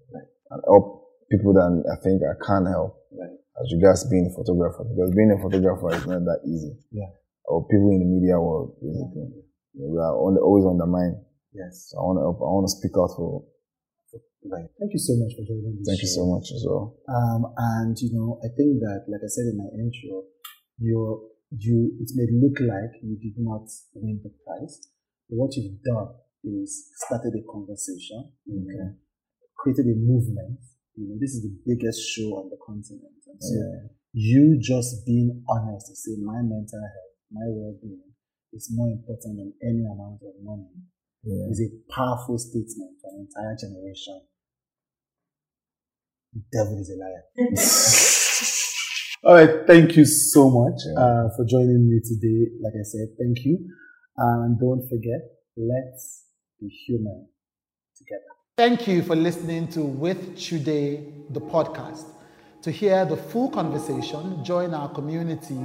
and 0.55 0.61
help 0.71 1.03
people 1.31 1.51
that 1.59 1.67
I 1.67 1.99
think 2.03 2.23
I 2.23 2.38
can 2.47 2.67
help. 2.71 2.95
Right. 3.11 3.35
As 3.59 3.67
regards 3.75 4.07
being 4.11 4.31
a 4.31 4.35
photographer, 4.35 4.83
because 4.87 5.11
being 5.14 5.31
a 5.35 5.38
photographer 5.43 5.95
is 5.99 6.07
not 6.07 6.23
that 6.27 6.43
easy. 6.47 6.75
Yeah. 6.95 7.11
Or 7.47 7.67
people 7.67 7.90
in 7.90 7.99
the 8.03 8.07
media 8.07 8.38
world, 8.38 8.75
basically. 8.83 9.31
Yeah, 9.31 9.43
we 9.74 9.98
are 9.98 10.14
always 10.14 10.38
on, 10.38 10.44
always 10.44 10.66
undermined. 10.66 11.18
Yes. 11.52 11.90
So 11.90 11.98
I 11.98 12.02
want 12.02 12.18
to. 12.18 12.24
I 12.42 12.50
want 12.50 12.66
to 12.66 12.74
speak 12.74 12.94
out 12.98 13.10
for. 13.16 13.44
Right. 14.44 14.68
Thank 14.76 14.92
you 14.92 15.00
so 15.00 15.16
much 15.16 15.32
for 15.32 15.42
joining 15.48 15.80
Thank 15.88 16.04
you 16.04 16.12
so 16.12 16.28
much 16.28 16.52
as 16.52 16.62
well. 16.68 17.00
Um, 17.08 17.48
and 17.56 17.96
you 17.96 18.12
know, 18.12 18.37
I 18.44 18.52
think 18.52 18.76
that, 18.84 19.08
like 19.08 19.24
I 19.24 19.30
said 19.32 19.48
in 19.48 19.56
my 19.56 19.72
intro, 19.72 20.28
you 20.78 21.32
you 21.48 21.96
it 21.96 22.12
may 22.14 22.28
look 22.28 22.60
like 22.60 22.92
you 23.00 23.16
did 23.16 23.40
not 23.40 23.64
win 23.96 24.20
the 24.22 24.30
prize, 24.44 24.84
but 25.32 25.37
what 25.40 25.56
you've 25.56 25.80
done 25.80 26.12
is 26.44 26.92
started 27.08 27.32
a 27.34 27.42
conversation, 27.50 28.37
know, 28.68 28.94
created 29.56 29.88
a 29.88 29.96
movement. 29.96 30.60
You 30.94 31.08
know, 31.08 31.16
this 31.18 31.34
is 31.34 31.42
the 31.42 31.54
biggest 31.64 32.04
show 32.04 32.37
on 32.38 32.52
the 32.52 32.60
continent, 32.60 33.16
and 33.26 33.40
so 33.40 33.54
Yeah. 33.56 33.88
you 34.12 34.60
just 34.60 35.06
being 35.08 35.42
honest 35.48 35.88
to 35.88 35.96
say 35.96 36.20
my 36.20 36.38
mental 36.44 36.84
health, 36.84 37.16
my 37.32 37.48
well-being 37.48 38.13
is 38.55 38.71
more 38.73 38.88
important 38.88 39.37
than 39.38 39.53
any 39.62 39.85
amount 39.85 40.21
of 40.23 40.35
money 40.43 40.71
Yeah. 41.23 41.51
is 41.51 41.61
a 41.61 41.71
powerful 41.93 42.38
statement 42.38 42.93
for 43.01 43.09
an 43.12 43.27
entire 43.27 43.57
generation. 43.57 44.21
The 46.35 46.43
devil 46.53 46.79
is 46.81 46.90
a 46.90 46.97
liar. 47.03 47.23
All 49.25 49.35
right, 49.35 49.67
thank 49.67 49.97
you 49.97 50.05
so 50.05 50.51
much 50.51 50.81
Yeah. 50.87 51.01
uh, 51.03 51.29
for 51.37 51.45
joining 51.45 51.88
me 51.88 52.01
today. 52.05 52.51
Like 52.62 52.75
I 52.75 52.85
said, 52.85 53.09
thank 53.19 53.45
you. 53.45 53.59
And 54.17 54.59
don't 54.61 54.87
forget, 54.88 55.21
let's 55.57 56.25
be 56.61 56.69
human 56.87 57.27
together. 57.97 58.31
Thank 58.57 58.87
you 58.87 59.03
for 59.03 59.17
listening 59.17 59.69
to 59.69 59.81
With 59.83 60.37
Chude, 60.37 61.33
the 61.33 61.40
podcast. 61.40 62.05
To 62.64 62.70
hear 62.70 63.05
the 63.05 63.16
full 63.18 63.50
conversation, 63.50 64.42
join 64.42 64.72
our 64.72 64.88
community 64.88 65.59